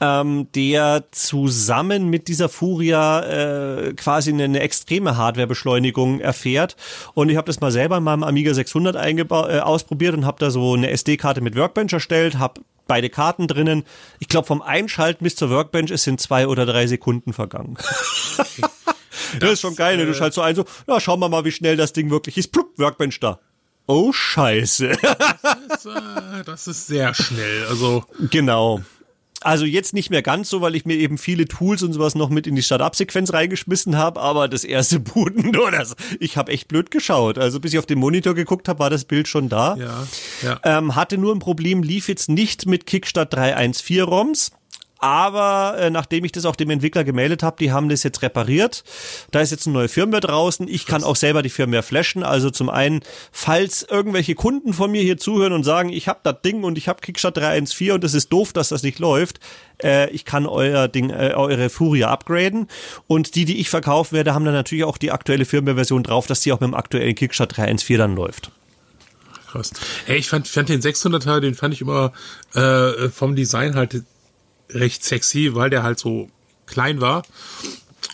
[0.00, 6.76] ähm, der zusammen mit dieser Furia äh, quasi eine, eine extreme Hardwarebeschleunigung erfährt.
[7.14, 10.38] Und ich habe das mal selber in meinem Amiga 600 eingebaut, äh, ausprobiert und habe
[10.38, 13.84] da so eine SD-Karte mit Workbench erstellt, habe beide Karten drinnen.
[14.18, 17.76] Ich glaube, vom Einschalten bis zur Workbench es sind zwei oder drei Sekunden vergangen.
[18.36, 18.60] das,
[19.40, 19.96] das, ist schon geil.
[19.96, 20.06] Ne?
[20.06, 22.36] Du äh, schaltest so ein, so, ja, schauen wir mal, wie schnell das Ding wirklich
[22.38, 22.52] ist.
[22.52, 23.40] Plupp, Workbench da.
[23.86, 24.96] Oh, scheiße.
[25.02, 27.66] Das ist, äh, das ist sehr schnell.
[27.68, 28.04] Also.
[28.30, 28.80] Genau.
[29.44, 32.30] Also jetzt nicht mehr ganz so, weil ich mir eben viele Tools und sowas noch
[32.30, 36.68] mit in die Startup-Sequenz reingeschmissen habe, aber das erste Booten, nur das, ich habe echt
[36.68, 37.38] blöd geschaut.
[37.38, 39.76] Also bis ich auf den Monitor geguckt habe, war das Bild schon da.
[39.76, 40.06] Ja,
[40.42, 40.60] ja.
[40.64, 44.52] Ähm, hatte nur ein Problem, lief jetzt nicht mit Kickstart 3.1.4 ROMs
[44.98, 48.84] aber äh, nachdem ich das auch dem Entwickler gemeldet habe, die haben das jetzt repariert.
[49.30, 50.68] Da ist jetzt eine neue Firmware draußen.
[50.68, 52.22] Ich kann auch selber die Firmware flashen.
[52.22, 53.00] Also zum einen,
[53.32, 56.88] falls irgendwelche Kunden von mir hier zuhören und sagen, ich habe das Ding und ich
[56.88, 59.40] habe Kickstart 3.1.4 und es ist doof, dass das nicht läuft,
[59.82, 62.68] äh, ich kann euer Ding, äh, eure Furia upgraden.
[63.06, 66.40] Und die, die ich verkaufen werde, haben dann natürlich auch die aktuelle Firmware-Version drauf, dass
[66.40, 68.50] die auch mit dem aktuellen Kickstart 3.1.4 dann läuft
[69.54, 69.72] krass.
[70.06, 72.12] Ey, ich fand, fand den 600er, den fand ich immer
[72.54, 74.02] äh, vom Design halt
[74.70, 76.28] recht sexy, weil der halt so
[76.66, 77.22] klein war.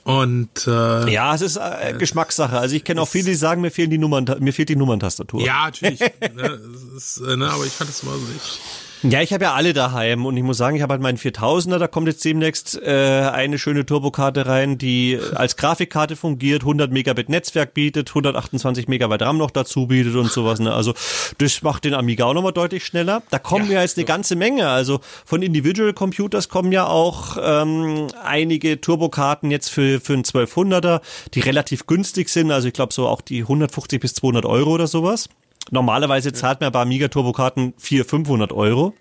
[0.05, 2.59] Und äh, ja, es ist äh, Geschmackssache.
[2.59, 5.43] Also ich kenne auch viele, die sagen, mir fehlen die Nummern, mir fehlt die Nummerntastatur.
[5.43, 6.01] Ja, natürlich.
[6.35, 6.61] ne,
[6.97, 8.61] ist, äh, ne, aber ich fand das immer so nicht.
[9.03, 11.79] Ja, ich habe ja alle daheim und ich muss sagen, ich habe halt meinen 4000er,
[11.79, 17.31] da kommt jetzt demnächst äh, eine schöne Turbokarte rein, die als Grafikkarte fungiert, 100 Megabit
[17.31, 20.61] Netzwerk bietet, 128 Megabyte RAM noch dazu bietet und sowas.
[20.61, 20.73] Ne?
[20.73, 20.93] Also
[21.39, 23.23] das macht den Amiga auch nochmal deutlich schneller.
[23.31, 24.69] Da kommen ja, ja jetzt eine ganze Menge.
[24.69, 31.01] Also von Individual Computers kommen ja auch ähm, einige Turbokarten jetzt für, für einen 1200er,
[31.33, 32.51] die relativ günstig sind.
[32.51, 35.31] Also ich glaube so auch die 150 bis 200 Euro oder sowas.
[35.71, 38.95] Normalerweise zahlt man bei Amiga Turbokarten 400, 500 Euro.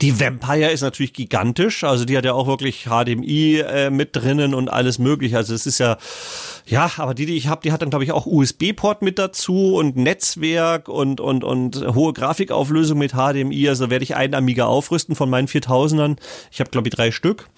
[0.00, 4.54] Die Vampire ist natürlich gigantisch, also die hat ja auch wirklich HDMI äh, mit drinnen
[4.54, 5.36] und alles mögliche.
[5.36, 5.98] Also es ist ja,
[6.66, 9.76] ja, aber die, die ich habe, die hat dann glaube ich auch USB-Port mit dazu
[9.76, 13.68] und Netzwerk und und und hohe Grafikauflösung mit HDMI.
[13.68, 16.16] Also werde ich einen Amiga aufrüsten von meinen 4000ern.
[16.50, 17.48] Ich habe glaube ich drei Stück.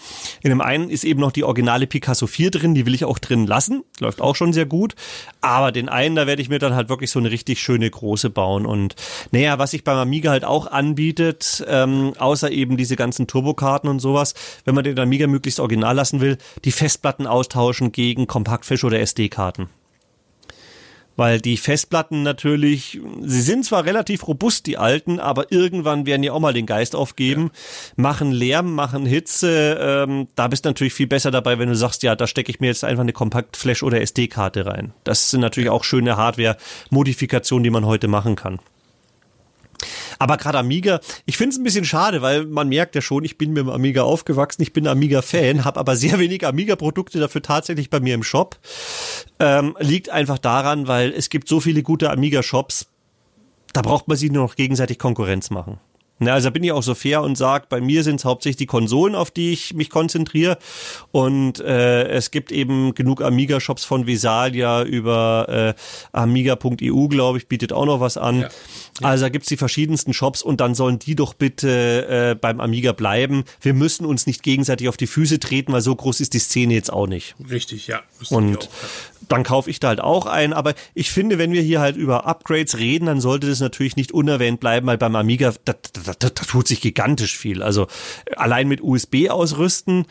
[0.43, 3.18] In dem einen ist eben noch die originale Picasso 4 drin, die will ich auch
[3.18, 3.84] drin lassen.
[4.01, 4.95] Läuft auch schon sehr gut.
[5.40, 8.30] Aber den einen, da werde ich mir dann halt wirklich so eine richtig schöne große
[8.30, 8.66] bauen.
[8.66, 8.95] Und
[9.30, 13.89] naja, was sich beim Amiga halt auch anbietet, äh, ähm, außer eben diese ganzen Turbokarten
[13.89, 18.85] und sowas, wenn man den Amiga möglichst original lassen will, die Festplatten austauschen gegen Kompaktfisch
[18.85, 19.68] oder SD-Karten.
[21.16, 26.30] Weil die Festplatten natürlich, sie sind zwar relativ robust, die alten, aber irgendwann werden die
[26.30, 28.03] auch mal den Geist aufgeben, ja.
[28.03, 29.78] machen Lärm, machen Hitze.
[29.80, 32.61] Ähm, da bist du natürlich viel besser dabei, wenn du sagst, ja, da stecke ich
[32.61, 34.95] mir jetzt einfach eine Kompaktflash oder SD-Karte rein.
[35.05, 38.59] Das sind natürlich auch schöne Hardware-Modifikationen, die man heute machen kann.
[40.22, 43.38] Aber gerade Amiga, ich finde es ein bisschen schade, weil man merkt ja schon, ich
[43.38, 47.90] bin mit dem Amiga aufgewachsen, ich bin Amiga-Fan, habe aber sehr wenig Amiga-Produkte dafür tatsächlich
[47.90, 48.56] bei mir im Shop.
[49.40, 52.86] Ähm, liegt einfach daran, weil es gibt so viele gute Amiga-Shops,
[53.72, 55.80] da braucht man sich nur noch gegenseitig Konkurrenz machen.
[56.20, 58.66] Ja, also bin ich auch so fair und sage, bei mir sind es hauptsächlich die
[58.66, 60.56] Konsolen, auf die ich mich konzentriere.
[61.10, 65.80] Und äh, es gibt eben genug Amiga-Shops von Visalia über äh,
[66.12, 68.42] amiga.eu, glaube ich, bietet auch noch was an.
[68.42, 68.48] Ja.
[69.00, 69.08] Ja.
[69.08, 72.92] Also da gibt's die verschiedensten Shops und dann sollen die doch bitte äh, beim Amiga
[72.92, 73.44] bleiben.
[73.60, 76.74] Wir müssen uns nicht gegenseitig auf die Füße treten, weil so groß ist die Szene
[76.74, 77.34] jetzt auch nicht.
[77.50, 78.00] Richtig, ja.
[78.30, 78.88] Und auch, ja.
[79.28, 80.52] Dann kaufe ich da halt auch ein.
[80.52, 84.12] Aber ich finde, wenn wir hier halt über Upgrades reden, dann sollte das natürlich nicht
[84.12, 87.62] unerwähnt bleiben, weil beim Amiga, da, da, da, da tut sich gigantisch viel.
[87.62, 87.86] Also
[88.36, 90.06] allein mit USB ausrüsten.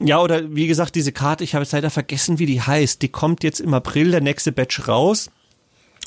[0.00, 3.02] Ja, oder wie gesagt, diese Karte, ich habe jetzt leider vergessen, wie die heißt.
[3.02, 5.30] Die kommt jetzt im April, der nächste Batch raus.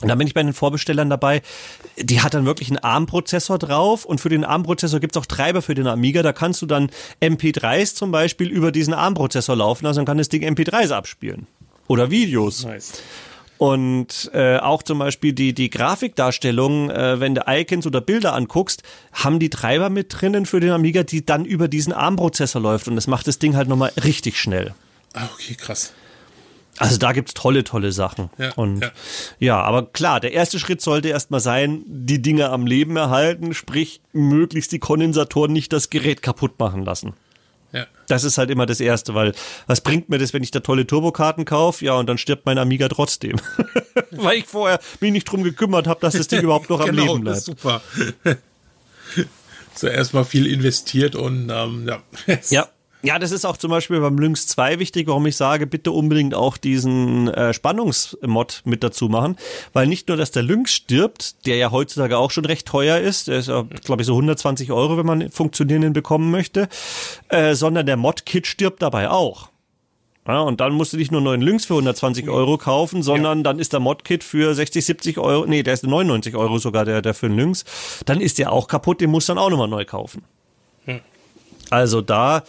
[0.02, 1.42] Und dann bin ich bei den Vorbestellern dabei.
[1.98, 5.74] Die hat dann wirklich einen ARM-Prozessor drauf und für den ARM-Prozessor gibt's auch Treiber für
[5.74, 6.22] den Amiga.
[6.22, 6.90] Da kannst du dann
[7.22, 11.48] MP3s zum Beispiel über diesen ARM-Prozessor laufen, also dann kann das Ding MP3s abspielen.
[11.88, 12.66] Oder Videos.
[12.66, 12.94] Nice.
[13.58, 18.84] Und äh, auch zum Beispiel die, die Grafikdarstellung, äh, wenn du Icons oder Bilder anguckst,
[19.14, 22.88] haben die Treiber mit drinnen für den Amiga, die dann über diesen ARM-Prozessor läuft.
[22.88, 24.74] Und das macht das Ding halt nochmal richtig schnell.
[25.14, 25.94] Ah, okay, krass.
[26.78, 28.30] Also da gibt's tolle, tolle Sachen.
[28.38, 28.92] Ja, und ja.
[29.40, 29.62] ja.
[29.62, 34.74] aber klar, der erste Schritt sollte erstmal sein, die Dinge am Leben erhalten, sprich möglichst
[34.74, 37.14] die Kondensatoren nicht das Gerät kaputt machen lassen.
[37.76, 37.88] Ja.
[38.08, 39.34] Das ist halt immer das Erste, weil
[39.68, 41.84] was bringt mir das, wenn ich da tolle Turbokarten kaufe?
[41.84, 43.36] Ja, und dann stirbt mein Amiga trotzdem.
[44.12, 47.14] weil ich vorher mich nicht drum gekümmert habe, dass das Ding überhaupt noch am genau,
[47.14, 47.84] Leben das bleibt.
[47.84, 48.38] ist super.
[49.76, 52.02] Zuerst mal viel investiert und ähm, ja.
[52.50, 52.70] Ja.
[53.06, 56.34] Ja, das ist auch zum Beispiel beim Lynx 2 wichtig, warum ich sage, bitte unbedingt
[56.34, 59.36] auch diesen äh, Spannungsmod mit dazu machen,
[59.74, 63.28] weil nicht nur, dass der Lynx stirbt, der ja heutzutage auch schon recht teuer ist,
[63.28, 66.68] der ist ja, glaube ich, so 120 Euro, wenn man funktionierenden bekommen möchte,
[67.30, 69.50] äh, sondern der Mod-Kit stirbt dabei auch.
[70.28, 73.44] Ja, und dann musst du nicht nur einen neuen Lynx für 120 Euro kaufen, sondern
[73.44, 77.04] dann ist der Mod-Kit für 60, 70 Euro, nee, der ist 99 Euro sogar, der,
[77.04, 77.66] der für den Lynx.
[78.06, 80.24] Dann ist der auch kaputt, den musst du dann auch nochmal neu kaufen.
[81.70, 82.44] Also da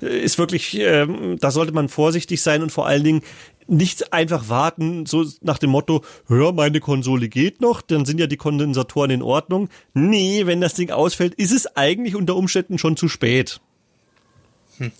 [0.00, 3.22] ist wirklich, ähm, da sollte man vorsichtig sein und vor allen Dingen
[3.66, 8.26] nicht einfach warten, so nach dem Motto, hör, meine Konsole geht noch, dann sind ja
[8.26, 9.68] die Kondensatoren in Ordnung.
[9.94, 13.60] Nee, wenn das Ding ausfällt, ist es eigentlich unter Umständen schon zu spät.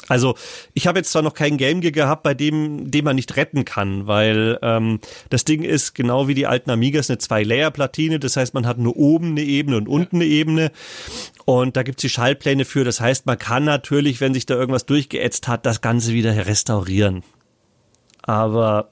[0.08, 0.34] Also
[0.74, 3.64] ich habe jetzt zwar noch kein Game Gear gehabt, bei dem, dem man nicht retten
[3.64, 5.00] kann, weil ähm,
[5.30, 8.18] das Ding ist genau wie die alten Amigas eine Zwei-Layer-Platine.
[8.18, 10.70] Das heißt, man hat nur oben eine Ebene und unten eine Ebene.
[11.44, 12.84] Und da gibt's die Schaltpläne für.
[12.84, 17.22] Das heißt, man kann natürlich, wenn sich da irgendwas durchgeätzt hat, das Ganze wieder restaurieren.
[18.22, 18.90] Aber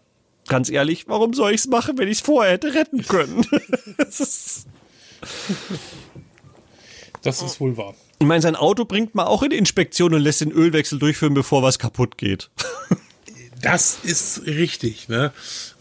[0.48, 3.46] ganz ehrlich, warum soll ich's machen, wenn ich's vorher hätte retten können?
[7.22, 7.94] Das ist wohl wahr.
[8.18, 11.34] Ich meine, sein Auto bringt man auch in die Inspektion und lässt den Ölwechsel durchführen,
[11.34, 12.50] bevor was kaputt geht.
[13.60, 15.32] Das ist richtig, ne?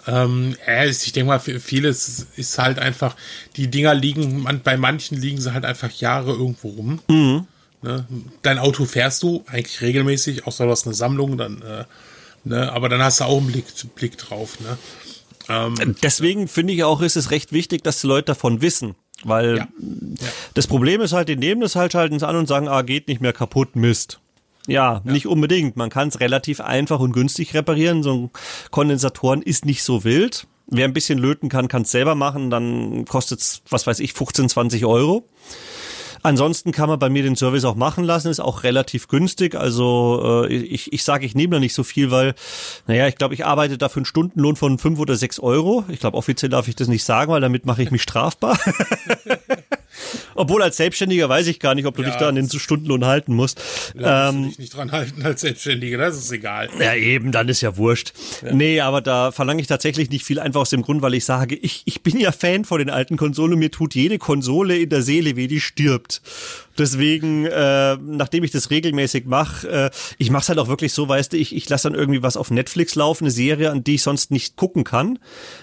[0.08, 3.16] Ähm, ich denke mal, für vieles ist halt einfach,
[3.56, 7.02] die Dinger liegen, bei manchen liegen sie halt einfach Jahre irgendwo rum.
[7.82, 8.08] Ne?
[8.42, 11.86] Dein Auto fährst du eigentlich regelmäßig, außer du hast eine Sammlung, dann, äh,
[12.46, 12.72] ne?
[12.72, 13.66] aber dann hast du auch einen Blick,
[13.96, 14.60] Blick drauf.
[14.60, 14.78] Ne?
[15.50, 18.96] Ähm, Deswegen finde ich auch, ist es recht wichtig, dass die Leute davon wissen.
[19.24, 19.68] Weil Ja.
[20.54, 23.08] das Problem ist halt, die nehmen das halt, schalten es an und sagen, ah, geht
[23.08, 24.20] nicht mehr kaputt, Mist.
[24.68, 25.78] Ja, nicht unbedingt.
[25.78, 28.04] Man kann es relativ einfach und günstig reparieren.
[28.04, 28.30] So ein
[28.70, 30.46] Kondensatoren ist nicht so wild.
[30.68, 32.50] Wer ein bisschen löten kann, kann es selber machen.
[32.50, 35.24] Dann kostet es, was weiß ich, 15, 20 Euro.
[36.28, 39.56] Ansonsten kann man bei mir den Service auch machen lassen, ist auch relativ günstig.
[39.56, 42.36] Also äh, ich, ich sage, ich nehme da nicht so viel, weil,
[42.86, 45.86] naja, ich glaube, ich arbeite dafür einen Stundenlohn von fünf oder sechs Euro.
[45.88, 48.60] Ich glaube, offiziell darf ich das nicht sagen, weil damit mache ich mich strafbar.
[50.36, 53.06] Obwohl als Selbstständiger weiß ich gar nicht, ob du Ja, dich da an den Stundenlohn
[53.06, 53.60] halten musst.
[53.96, 56.70] da musst du Ähm, dich nicht dran halten als Selbstständiger, das ist egal.
[56.80, 58.14] ja, eben, dann ist ja wurscht.
[58.52, 61.56] Nee, aber da verlange ich tatsächlich nicht viel, einfach aus dem Grund, weil ich sage,
[61.56, 63.58] ich, ich bin ja Fan von den alten Konsolen.
[63.58, 66.22] Mir tut jede Konsole in der Seele weh, die stirbt.
[66.78, 71.10] Deswegen, äh, nachdem ich das regelmäßig mache, äh, ich mache es halt auch wirklich so,
[71.10, 73.96] weißt du, ich, ich lasse dann irgendwie was auf Netflix laufen, eine Serie, an die
[73.96, 75.18] ich sonst nicht gucken kann.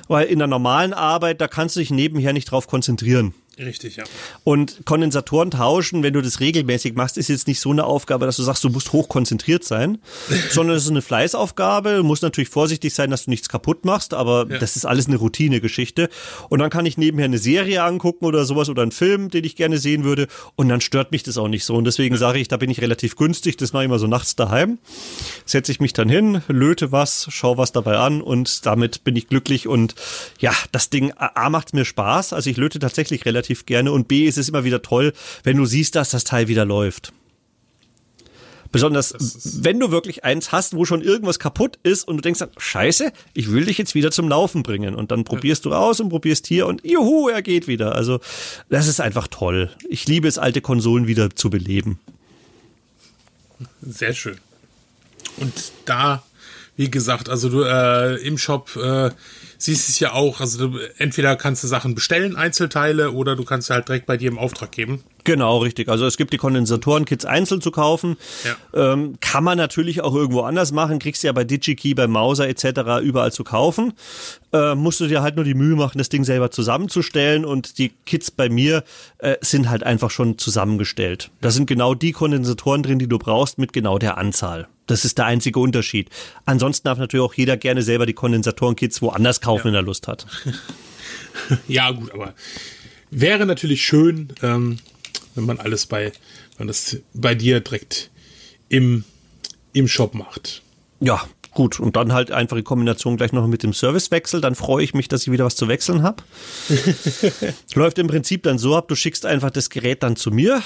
[0.08, 3.32] Weil in der normalen Arbeit, da kannst du dich nebenher nicht drauf konzentrieren.
[3.58, 4.04] Richtig, ja.
[4.42, 8.36] Und Kondensatoren tauschen, wenn du das regelmäßig machst, ist jetzt nicht so eine Aufgabe, dass
[8.36, 9.98] du sagst, du musst hoch konzentriert sein,
[10.50, 11.96] sondern es ist eine Fleißaufgabe.
[11.96, 14.58] Du musst natürlich vorsichtig sein, dass du nichts kaputt machst, aber Ja.
[14.58, 16.08] das ist alles eine Routinegeschichte.
[16.48, 19.54] Und dann kann ich nebenher eine Serie angucken oder sowas oder einen Film, den ich
[19.56, 20.26] gerne sehen würde.
[20.56, 21.74] Und dann stört mich das auch nicht so.
[21.74, 23.56] Und deswegen sage ich, da bin ich relativ günstig.
[23.56, 24.78] Das mache ich immer so nachts daheim.
[25.46, 29.28] Setze ich mich dann hin, löte was, schau was dabei an und damit bin ich
[29.28, 29.68] glücklich.
[29.68, 29.94] Und
[30.40, 32.32] ja, das Ding, A, macht mir Spaß.
[32.32, 33.92] Also ich löte tatsächlich relativ gerne.
[33.92, 37.12] Und B, ist es immer wieder toll, wenn du siehst, dass das Teil wieder läuft.
[38.74, 39.14] Besonders,
[39.62, 43.12] wenn du wirklich eins hast, wo schon irgendwas kaputt ist und du denkst dann, scheiße,
[43.32, 44.96] ich will dich jetzt wieder zum Laufen bringen.
[44.96, 47.94] Und dann probierst du aus und probierst hier und juhu, er geht wieder.
[47.94, 48.18] Also,
[48.70, 49.70] das ist einfach toll.
[49.88, 52.00] Ich liebe es, alte Konsolen wieder zu beleben.
[53.80, 54.38] Sehr schön.
[55.36, 56.24] Und da,
[56.76, 59.10] wie gesagt, also du äh, im Shop äh,
[59.64, 63.68] siehst es ja auch, also du, entweder kannst du Sachen bestellen, Einzelteile, oder du kannst
[63.68, 65.02] sie halt direkt bei dir im Auftrag geben.
[65.24, 65.88] Genau, richtig.
[65.88, 68.16] Also es gibt die Kondensatoren-Kits einzeln zu kaufen.
[68.44, 68.92] Ja.
[68.92, 70.98] Ähm, kann man natürlich auch irgendwo anders machen.
[70.98, 73.02] Kriegst du ja bei DigiKey, bei Mauser etc.
[73.02, 73.94] überall zu kaufen.
[74.52, 77.46] Äh, musst du dir halt nur die Mühe machen, das Ding selber zusammenzustellen.
[77.46, 78.84] Und die Kits bei mir
[79.18, 81.30] äh, sind halt einfach schon zusammengestellt.
[81.40, 84.68] Da sind genau die Kondensatoren drin, die du brauchst, mit genau der Anzahl.
[84.86, 86.10] Das ist der einzige Unterschied.
[86.44, 90.26] Ansonsten darf natürlich auch jeder gerne selber die Kondensatoren-Kits woanders kaufen, wenn er Lust hat.
[91.66, 92.32] Ja, gut, aber
[93.10, 94.78] wäre natürlich schön, ähm,
[95.34, 96.12] wenn man alles bei,
[96.58, 98.10] wenn das bei dir direkt
[98.68, 99.04] im,
[99.72, 100.62] im Shop macht.
[101.00, 101.22] Ja,
[101.54, 101.80] gut.
[101.80, 104.40] Und dann halt einfach in Kombination gleich noch mit dem Servicewechsel.
[104.40, 106.22] Dann freue ich mich, dass ich wieder was zu wechseln habe.
[107.74, 110.62] Läuft im Prinzip dann so ab, du schickst einfach das Gerät dann zu mir.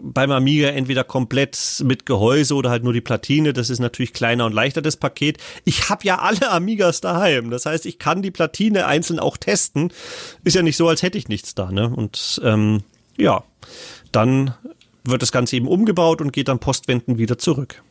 [0.00, 3.52] Beim Amiga entweder komplett mit Gehäuse oder halt nur die Platine.
[3.52, 5.38] Das ist natürlich kleiner und leichter, das Paket.
[5.64, 7.50] Ich habe ja alle Amigas daheim.
[7.50, 9.92] Das heißt, ich kann die Platine einzeln auch testen.
[10.44, 11.70] Ist ja nicht so, als hätte ich nichts da.
[11.70, 11.88] Ne?
[11.88, 12.82] Und ähm,
[13.16, 13.42] ja,
[14.12, 14.54] dann
[15.04, 17.82] wird das Ganze eben umgebaut und geht dann postwendend wieder zurück.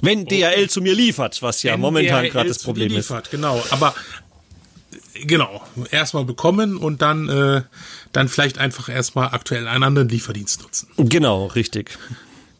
[0.00, 3.30] Wenn DHL zu mir liefert, was ja momentan gerade das Problem liefert, ist.
[3.30, 3.94] Genau, aber
[5.14, 7.62] genau, erstmal bekommen und dann, äh,
[8.12, 10.88] dann vielleicht einfach erstmal aktuell einen anderen Lieferdienst nutzen.
[10.96, 11.98] Genau, richtig.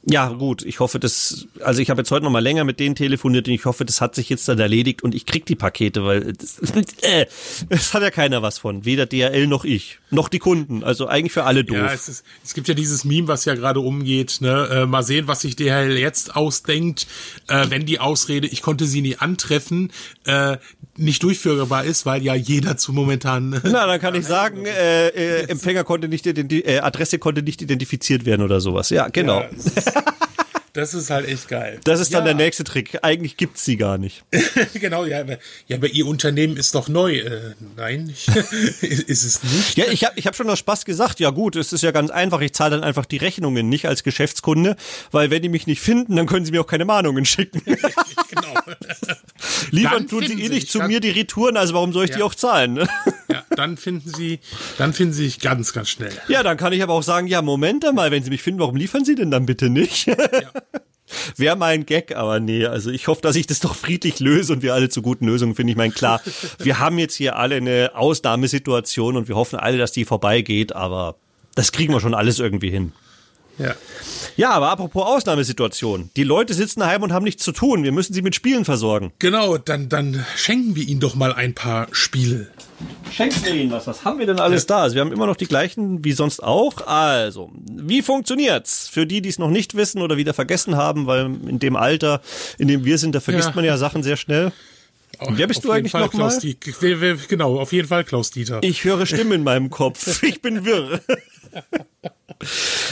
[0.04, 2.94] Ja, gut, ich hoffe, das, also ich habe jetzt heute noch mal länger mit denen
[2.94, 6.04] telefoniert und ich hoffe, das hat sich jetzt dann erledigt und ich krieg die Pakete,
[6.04, 6.60] weil das,
[7.02, 7.26] äh,
[7.68, 11.32] es hat ja keiner was von, weder DHL noch ich, noch die Kunden, also eigentlich
[11.32, 11.76] für alle doof.
[11.76, 15.02] Ja, es, ist, es gibt ja dieses Meme, was ja gerade umgeht, ne, äh, mal
[15.02, 17.06] sehen, was sich DHL jetzt ausdenkt,
[17.48, 19.92] äh, wenn die Ausrede, ich konnte sie nie antreffen,
[20.24, 20.58] äh,
[20.98, 23.60] nicht durchführbar ist, weil ja jeder zu momentan.
[23.64, 28.26] Na, dann kann ich sagen, äh, äh, Empfänger konnte nicht, äh, Adresse konnte nicht identifiziert
[28.26, 28.90] werden oder sowas.
[28.90, 29.40] Ja, genau.
[29.40, 29.48] Ja.
[30.78, 31.80] Das ist halt echt geil.
[31.82, 32.26] Das ist dann ja.
[32.26, 32.98] der nächste Trick.
[33.02, 34.22] Eigentlich gibt's sie gar nicht.
[34.74, 37.16] genau, ja, aber, ja, aber ihr Unternehmen ist doch neu.
[37.16, 38.14] Äh, nein,
[38.80, 39.76] ist es nicht.
[39.76, 42.10] Ja, ich habe ich hab schon aus Spaß gesagt, ja gut, es ist ja ganz
[42.10, 42.40] einfach.
[42.42, 44.76] Ich zahle dann einfach die Rechnungen nicht als Geschäftskunde,
[45.10, 47.60] weil wenn die mich nicht finden, dann können sie mir auch keine Mahnungen schicken.
[48.30, 48.54] genau.
[49.70, 52.16] Liefern tun sie eh nicht zu mir die Retouren, also warum soll ich ja.
[52.16, 52.74] die auch zahlen?
[52.74, 52.88] Ne?
[53.28, 54.40] Ja, dann finden sie,
[54.78, 56.12] dann finden sie sich ganz, ganz schnell.
[56.28, 58.76] Ja, dann kann ich aber auch sagen, ja, Moment mal, wenn sie mich finden, warum
[58.76, 60.06] liefern sie denn dann bitte nicht?
[60.06, 60.16] Ja.
[61.36, 64.62] Wäre mein Gag, aber nee, also ich hoffe, dass ich das doch friedlich löse und
[64.62, 65.70] wir alle zu guten Lösungen finden.
[65.70, 66.20] Ich meine, klar,
[66.58, 71.16] wir haben jetzt hier alle eine Ausnahmesituation und wir hoffen alle, dass die vorbeigeht, aber
[71.54, 72.92] das kriegen wir schon alles irgendwie hin.
[73.58, 73.74] Ja.
[74.36, 76.10] Ja, aber apropos Ausnahmesituation.
[76.16, 77.82] Die Leute sitzen daheim und haben nichts zu tun.
[77.82, 79.12] Wir müssen sie mit Spielen versorgen.
[79.18, 82.48] Genau, dann, dann schenken wir ihnen doch mal ein paar Spiele.
[83.10, 83.86] Schenken wir ihnen was.
[83.86, 84.76] Was haben wir denn alles ja.
[84.76, 84.82] da?
[84.82, 86.86] Also wir haben immer noch die gleichen wie sonst auch.
[86.86, 88.88] Also, wie funktioniert's?
[88.88, 92.20] Für die, die es noch nicht wissen oder wieder vergessen haben, weil in dem Alter,
[92.58, 93.54] in dem wir sind, da vergisst ja.
[93.56, 94.52] man ja Sachen sehr schnell.
[95.20, 96.38] Wer bist du eigentlich nochmal?
[97.28, 98.60] Genau, auf jeden Fall Klaus Dieter.
[98.62, 100.22] Ich höre Stimmen in meinem Kopf.
[100.28, 101.00] Ich bin wirr.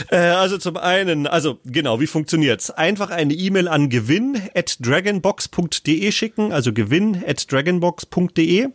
[0.09, 2.69] Äh, also zum einen, also genau, wie funktioniert's?
[2.71, 8.67] Einfach eine E-Mail an gewinn at dragonbox.de schicken, also gewinn at dragonbox.de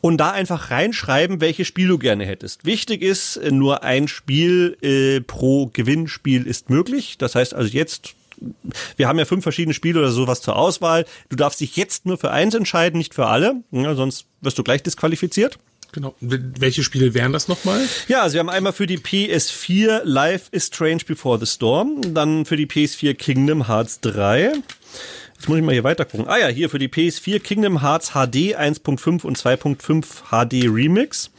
[0.00, 2.64] und da einfach reinschreiben, welches Spiel du gerne hättest.
[2.64, 7.18] Wichtig ist, nur ein Spiel äh, pro Gewinnspiel ist möglich.
[7.18, 8.14] Das heißt also jetzt
[8.96, 11.06] wir haben ja fünf verschiedene Spiele oder sowas zur Auswahl.
[11.28, 14.62] Du darfst dich jetzt nur für eins entscheiden, nicht für alle, ja, sonst wirst du
[14.62, 15.58] gleich disqualifiziert.
[15.92, 16.14] Genau.
[16.20, 17.80] Welche Spiele wären das nochmal?
[18.08, 22.44] Ja, also wir haben einmal für die PS4 Life is Strange Before the Storm, dann
[22.44, 24.52] für die PS4 Kingdom Hearts 3.
[25.34, 26.26] Jetzt muss ich mal hier weiter gucken.
[26.28, 31.30] Ah ja, hier für die PS4 Kingdom Hearts HD 1.5 und 2.5 HD Remix.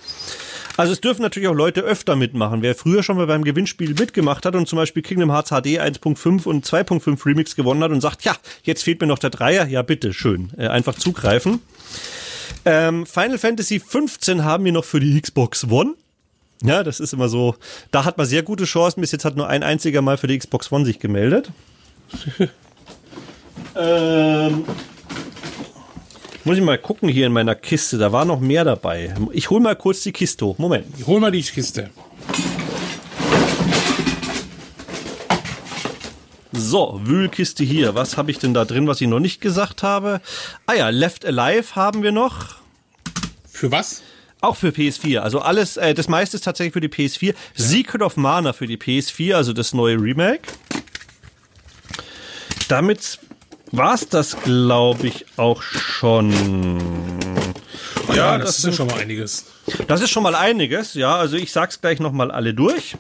[0.78, 2.62] Also es dürfen natürlich auch Leute öfter mitmachen.
[2.62, 6.45] Wer früher schon mal beim Gewinnspiel mitgemacht hat und zum Beispiel Kingdom Hearts HD 1.5
[6.45, 9.82] und 2.5 Remix gewonnen hat und sagt, ja, jetzt fehlt mir noch der Dreier, ja
[9.82, 10.52] bitte, schön.
[10.58, 11.60] Äh, einfach zugreifen.
[12.66, 15.95] Ähm, Final Fantasy 15 haben wir noch für die Xbox One.
[16.62, 17.55] Ja, das ist immer so.
[17.91, 19.01] Da hat man sehr gute Chancen.
[19.01, 21.51] Bis jetzt hat nur ein einziger Mal für die Xbox One sich gemeldet.
[23.76, 24.66] ähm,
[26.43, 27.97] muss ich mal gucken hier in meiner Kiste.
[27.97, 29.14] Da war noch mehr dabei.
[29.32, 30.53] Ich hol mal kurz die Kiste.
[30.57, 30.86] Moment.
[30.97, 31.89] Ich hol mal die Kiste.
[36.52, 37.93] So, Wühlkiste hier.
[37.95, 40.20] Was habe ich denn da drin, was ich noch nicht gesagt habe?
[40.66, 42.56] Ah ja, Left Alive haben wir noch.
[43.47, 44.02] Für was?
[44.41, 45.20] Auch für PS4.
[45.20, 47.28] Also alles, äh, das meiste ist tatsächlich für die PS4.
[47.28, 47.34] Ja.
[47.56, 50.41] Secret of Mana für die PS4, also das neue Remake.
[52.68, 53.20] Damit
[53.72, 56.32] war's das, glaube ich, auch schon.
[58.10, 59.45] Ja, ja das, das, ist ja schon mal einiges.
[59.88, 61.16] Das ist schon mal einiges, ja.
[61.16, 62.95] Also ich sag's gleich nochmal alle durch.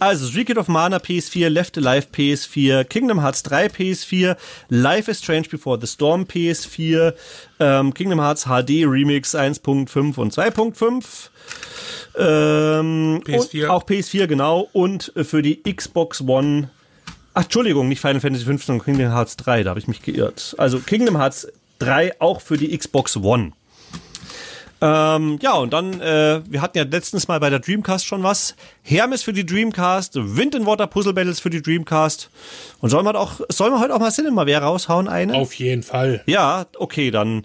[0.00, 4.34] Also Secret of Mana PS4, Left Alive PS4, Kingdom Hearts 3 PS4,
[4.70, 7.12] Life is Strange Before the Storm PS4,
[7.60, 11.28] ähm, Kingdom Hearts HD Remix 1.5 und 2.5.
[12.16, 13.68] Ähm, PS4.
[13.68, 14.70] auch PS4, genau.
[14.72, 16.70] Und für die Xbox One.
[17.34, 20.54] Ach, Entschuldigung, nicht Final Fantasy 15, sondern Kingdom Hearts 3, da habe ich mich geirrt.
[20.56, 21.46] Also Kingdom Hearts
[21.78, 23.52] 3 auch für die Xbox One.
[24.82, 28.54] Ähm, ja, und dann, äh, wir hatten ja letztens mal bei der Dreamcast schon was.
[28.82, 32.30] Hermes für die Dreamcast, Wind and Water Puzzle Battles für die Dreamcast.
[32.80, 35.34] Und sollen wir auch, sollen wir heute auch mal Cinemaware raushauen, eine?
[35.34, 36.22] Auf jeden Fall.
[36.26, 37.44] Ja, okay, dann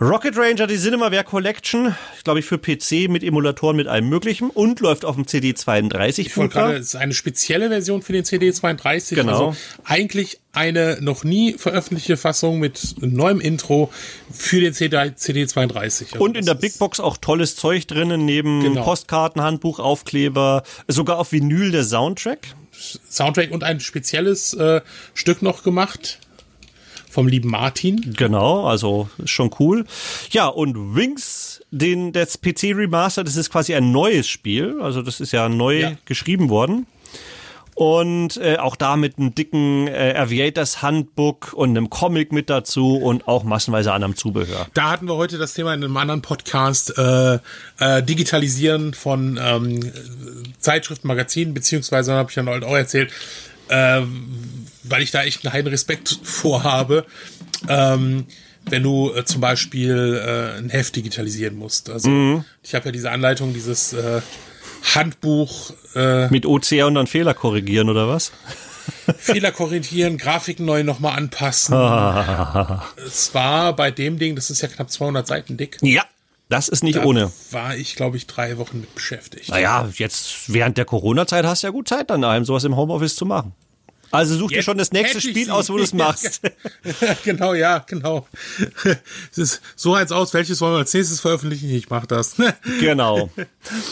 [0.00, 4.48] Rocket Ranger, die Cinemaware Collection, ich glaube ich für PC mit Emulatoren mit allem möglichen
[4.48, 6.20] und läuft auf dem CD32.
[6.20, 9.16] Ich wollte gerade, es ist eine spezielle Version für den CD32.
[9.16, 9.32] Genau.
[9.32, 13.90] Also eigentlich eine noch nie veröffentlichte Fassung mit neuem Intro
[14.32, 16.12] für den CD, CD32.
[16.12, 18.82] Also und in der Big Box auch tolles Zeug drinnen, neben genau.
[18.82, 22.54] Postkarten, Handbuch, Aufkleber, sogar auf Vinyl der Soundtrack.
[23.08, 24.80] Soundtrack und ein spezielles äh,
[25.14, 26.18] Stück noch gemacht
[27.08, 28.14] vom lieben Martin.
[28.16, 29.84] Genau, also schon cool.
[30.30, 35.20] Ja, und Wings, den das PC Remaster, das ist quasi ein neues Spiel, also das
[35.20, 35.92] ist ja neu ja.
[36.04, 36.86] geschrieben worden
[37.80, 42.96] und äh, auch da mit einem dicken äh, Aviators Handbook und einem Comic mit dazu
[42.96, 44.66] und auch massenweise anderem Zubehör.
[44.74, 47.38] Da hatten wir heute das Thema in einem anderen Podcast äh,
[47.78, 49.80] äh, Digitalisieren von ähm,
[50.58, 53.12] Zeitschriften, Magazinen beziehungsweise habe ich dann halt auch erzählt,
[53.68, 54.02] äh,
[54.82, 57.06] weil ich da echt einen heiden Respekt vorhabe.
[57.66, 58.26] Ähm,
[58.68, 61.88] wenn du äh, zum Beispiel äh, ein Heft digitalisieren musst.
[61.88, 62.44] Also mhm.
[62.62, 64.20] ich habe ja diese Anleitung, dieses äh,
[64.94, 65.72] Handbuch.
[65.94, 68.32] Äh, Mit OCR und dann Fehler korrigieren oder was?
[69.18, 71.74] Fehler korrigieren, Grafiken neu nochmal anpassen.
[73.06, 75.78] es war bei dem Ding, das ist ja knapp 200 Seiten dick.
[75.82, 76.04] Ja,
[76.48, 77.30] das ist nicht da ohne.
[77.52, 79.50] War ich, glaube ich, drei Wochen mit beschäftigt.
[79.50, 83.14] Naja, jetzt während der Corona-Zeit hast du ja gut Zeit, dann einem sowas im Homeoffice
[83.14, 83.54] zu machen.
[84.10, 86.40] Also such dir schon das nächste Spiel aus, wo du es machst.
[87.24, 88.26] genau, ja, genau.
[89.30, 91.70] Es ist so eins aus, welches wollen wir als nächstes veröffentlichen?
[91.70, 92.36] Ich mach das.
[92.80, 93.30] genau.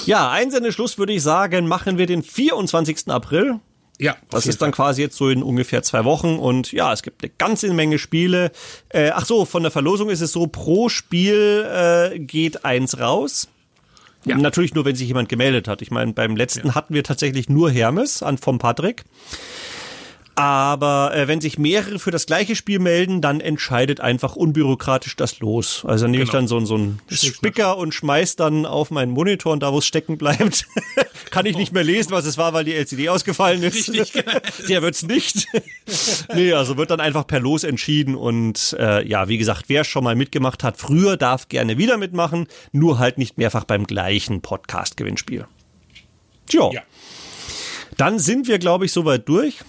[0.07, 3.09] Ja, Einsendeschluss würde ich sagen, machen wir den 24.
[3.09, 3.61] April.
[3.99, 4.17] Ja.
[4.31, 7.33] Das ist dann quasi jetzt so in ungefähr zwei Wochen und ja, es gibt eine
[7.37, 8.53] ganze Menge Spiele.
[8.91, 13.49] Äh, ach so, von der Verlosung ist es so, pro Spiel äh, geht eins raus.
[14.25, 14.37] Ja.
[14.37, 15.83] Natürlich nur, wenn sich jemand gemeldet hat.
[15.83, 16.75] Ich meine, beim letzten ja.
[16.75, 19.05] hatten wir tatsächlich nur Hermes an vom Patrick.
[20.39, 25.41] Aber äh, wenn sich mehrere für das gleiche Spiel melden, dann entscheidet einfach unbürokratisch das
[25.41, 25.85] los.
[25.85, 26.29] Also nehme genau.
[26.29, 29.79] ich dann so, so einen Spicker und schmeiß dann auf meinen Monitor und da, wo
[29.79, 30.69] es stecken bleibt,
[31.33, 33.89] kann ich nicht mehr lesen, was es war, weil die LCD ausgefallen ist.
[33.89, 34.39] Richtig, genau.
[34.69, 35.49] Der wird's nicht.
[36.33, 40.05] nee, also wird dann einfach per Los entschieden und äh, ja, wie gesagt, wer schon
[40.05, 45.49] mal mitgemacht hat, früher darf gerne wieder mitmachen, nur halt nicht mehrfach beim gleichen Podcast-Gewinnspiel.
[46.47, 46.71] Tja.
[46.73, 46.83] Ja.
[47.97, 49.65] Dann sind wir, glaube ich, soweit durch.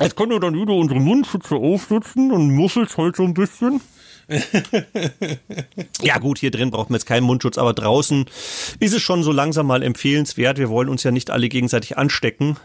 [0.00, 3.80] Jetzt können wir dann wieder unsere Mundschütze aufsetzen und muffelt halt so ein bisschen.
[6.02, 8.26] ja gut, hier drin braucht man jetzt keinen Mundschutz, aber draußen
[8.80, 10.58] ist es schon so langsam mal empfehlenswert.
[10.58, 12.56] Wir wollen uns ja nicht alle gegenseitig anstecken.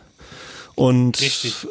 [0.76, 1.20] Und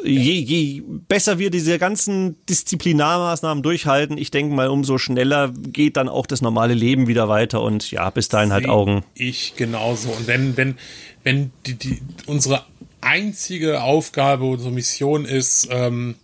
[0.03, 6.07] je, je besser wir diese ganzen Disziplinarmaßnahmen durchhalten, ich denke mal, umso schneller geht dann
[6.07, 9.03] auch das normale Leben wieder weiter und ja, bis dahin halt Augen.
[9.15, 10.09] Ich genauso.
[10.09, 10.77] Und wenn, wenn,
[11.23, 12.63] wenn die, die, unsere
[13.01, 16.15] einzige Aufgabe, unsere Mission ist, ähm,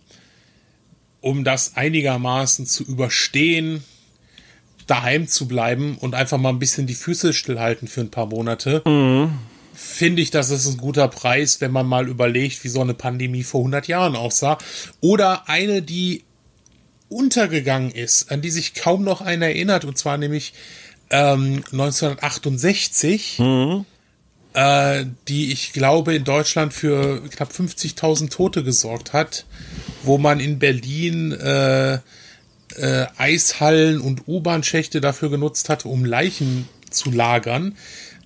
[1.20, 3.84] um das einigermaßen zu überstehen,
[4.86, 8.82] daheim zu bleiben und einfach mal ein bisschen die Füße stillhalten für ein paar Monate,
[8.86, 9.32] mhm.
[9.74, 13.42] finde ich, das ist ein guter Preis, wenn man mal überlegt, wie so eine Pandemie
[13.42, 14.56] vor 100 Jahren aussah.
[15.00, 16.24] Oder eine, die
[17.10, 20.54] untergegangen ist, an die sich kaum noch einer erinnert, und zwar nämlich
[21.10, 23.38] ähm, 1968.
[23.38, 23.84] Mhm
[24.54, 29.44] äh, die ich glaube in Deutschland für knapp 50.000 Tote gesorgt hat,
[30.02, 37.10] wo man in Berlin äh, äh, Eishallen und U-Bahn-Schächte dafür genutzt hat, um Leichen zu
[37.10, 37.76] lagern.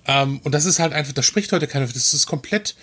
[0.07, 2.75] Ähm, und das ist halt einfach, das spricht heute keiner, das ist komplett,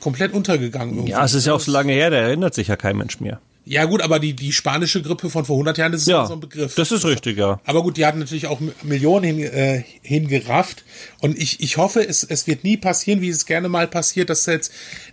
[0.00, 0.94] komplett untergegangen.
[0.94, 1.12] Irgendwie.
[1.12, 3.40] Ja, es ist ja auch so lange her, da erinnert sich ja kein Mensch mehr.
[3.66, 6.34] Ja gut, aber die, die spanische Grippe von vor 100 Jahren, das ist ja so
[6.34, 6.74] ein Begriff.
[6.74, 7.60] Das ist richtig, ja.
[7.64, 10.84] Aber gut, die hatten natürlich auch Millionen hin, äh, hingerafft.
[11.20, 14.44] Und ich, ich hoffe, es, es wird nie passieren, wie es gerne mal passiert, dass
[14.44, 14.70] jetzt,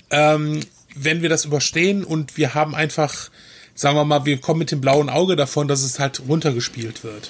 [0.09, 0.59] ähm,
[0.95, 3.29] wenn wir das überstehen und wir haben einfach,
[3.73, 7.29] sagen wir mal, wir kommen mit dem blauen Auge davon, dass es halt runtergespielt wird.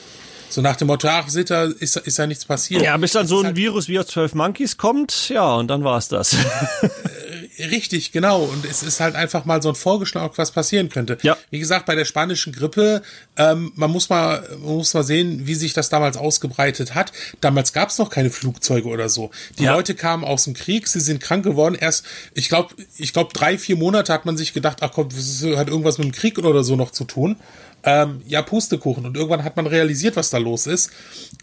[0.50, 2.82] So nach dem Motto, ach, ist, ist, ist ja nichts passiert.
[2.82, 5.84] Ja, bis dann so ein halt Virus wie aus 12 Monkeys kommt, ja, und dann
[5.84, 6.36] war es das.
[7.60, 8.44] Richtig, genau.
[8.44, 11.18] Und es ist halt einfach mal so ein Vorgeschmack, was passieren könnte.
[11.22, 11.38] Ja.
[11.50, 13.02] Wie gesagt, bei der spanischen Grippe,
[13.38, 17.12] ähm, man muss mal, man muss mal sehen, wie sich das damals ausgebreitet hat.
[17.42, 19.32] Damals gab es noch keine Flugzeuge oder so.
[19.60, 19.74] Die ja.
[19.76, 21.76] Leute kamen aus dem Krieg, sie sind krank geworden.
[21.76, 25.44] Erst, ich glaube, ich glaube, drei, vier Monate hat man sich gedacht, ach komm, das
[25.58, 27.36] hat irgendwas mit dem Krieg oder so noch zu tun.
[27.84, 29.06] Ähm, ja, Pustekuchen.
[29.06, 30.92] Und irgendwann hat man realisiert, was da los ist.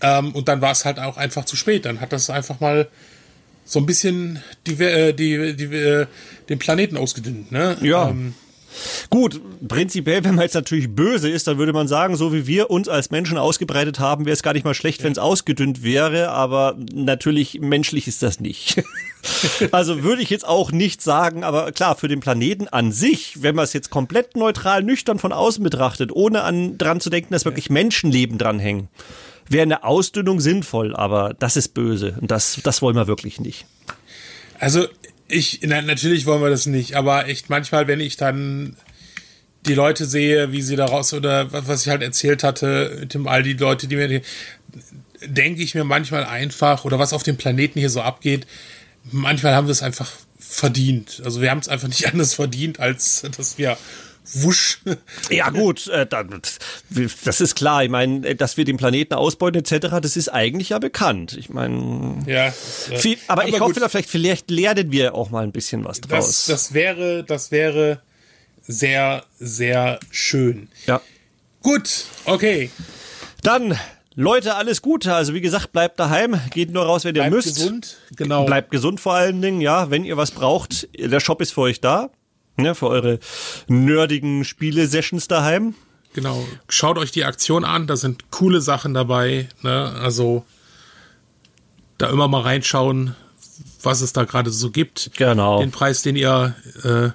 [0.00, 1.84] Ähm, und dann war es halt auch einfach zu spät.
[1.84, 2.88] Dann hat das einfach mal
[3.68, 6.06] so ein bisschen die, äh, die, die, äh,
[6.48, 7.76] den Planeten ausgedünnt, ne?
[7.82, 8.08] Ja.
[8.08, 8.34] Ähm,
[9.10, 12.70] Gut, prinzipiell, wenn man jetzt natürlich böse ist, dann würde man sagen, so wie wir
[12.70, 15.04] uns als Menschen ausgebreitet haben, wäre es gar nicht mal schlecht, ja.
[15.04, 18.82] wenn es ausgedünnt wäre, aber natürlich menschlich ist das nicht.
[19.72, 23.56] also würde ich jetzt auch nicht sagen, aber klar, für den Planeten an sich, wenn
[23.56, 27.44] man es jetzt komplett neutral, nüchtern von außen betrachtet, ohne an dran zu denken, dass
[27.44, 28.88] wirklich Menschenleben dranhängen,
[29.48, 33.66] wäre eine Ausdünnung sinnvoll, aber das ist böse und das, das wollen wir wirklich nicht.
[34.58, 34.86] Also
[35.28, 38.76] ich, na, natürlich wollen wir das nicht, aber echt manchmal, wenn ich dann
[39.66, 43.42] die Leute sehe, wie sie daraus oder was ich halt erzählt hatte mit dem all
[43.42, 44.22] die Leute, die mir
[45.24, 48.46] denke ich mir manchmal einfach oder was auf dem Planeten hier so abgeht,
[49.10, 51.20] manchmal haben wir es einfach verdient.
[51.24, 53.76] Also wir haben es einfach nicht anders verdient, als dass wir
[54.34, 54.80] wusch.
[55.30, 56.06] Ja gut, äh,
[57.24, 57.84] das ist klar.
[57.84, 61.36] Ich meine, dass wir den Planeten ausbeuten etc., das ist eigentlich ja bekannt.
[61.36, 63.90] Ich meine, ja, viel, aber, aber, ich hoffe, gut.
[63.90, 66.26] vielleicht, vielleicht lernen wir auch mal ein bisschen was draus.
[66.26, 68.00] Das, das wäre, das wäre
[68.66, 70.68] sehr, sehr schön.
[70.86, 71.00] Ja.
[71.62, 72.70] Gut, okay.
[73.42, 73.78] Dann
[74.14, 75.14] Leute, alles Gute.
[75.14, 77.54] Also wie gesagt, bleibt daheim, geht nur raus, wenn ihr bleibt müsst.
[77.54, 78.44] gesund, genau.
[78.44, 79.90] Bleibt gesund vor allen Dingen, ja.
[79.90, 82.10] Wenn ihr was braucht, der Shop ist für euch da.
[82.60, 83.18] Ja, für eure
[83.68, 85.74] nerdigen Spiele-Sessions daheim.
[86.14, 86.44] Genau.
[86.68, 89.48] Schaut euch die Aktion an, da sind coole Sachen dabei.
[89.62, 89.92] Ne?
[90.02, 90.44] Also
[91.98, 93.14] da immer mal reinschauen,
[93.82, 95.10] was es da gerade so gibt.
[95.16, 95.60] Genau.
[95.60, 97.10] Den Preis, den ihr, äh,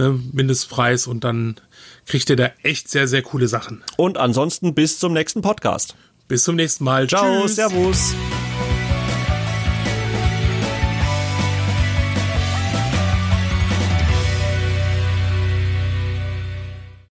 [0.00, 1.60] ne, Mindestpreis und dann
[2.06, 3.82] kriegt ihr da echt sehr, sehr coole Sachen.
[3.96, 5.96] Und ansonsten bis zum nächsten Podcast.
[6.26, 7.08] Bis zum nächsten Mal.
[7.08, 7.56] Ciao, Tschüss.
[7.56, 8.14] Servus.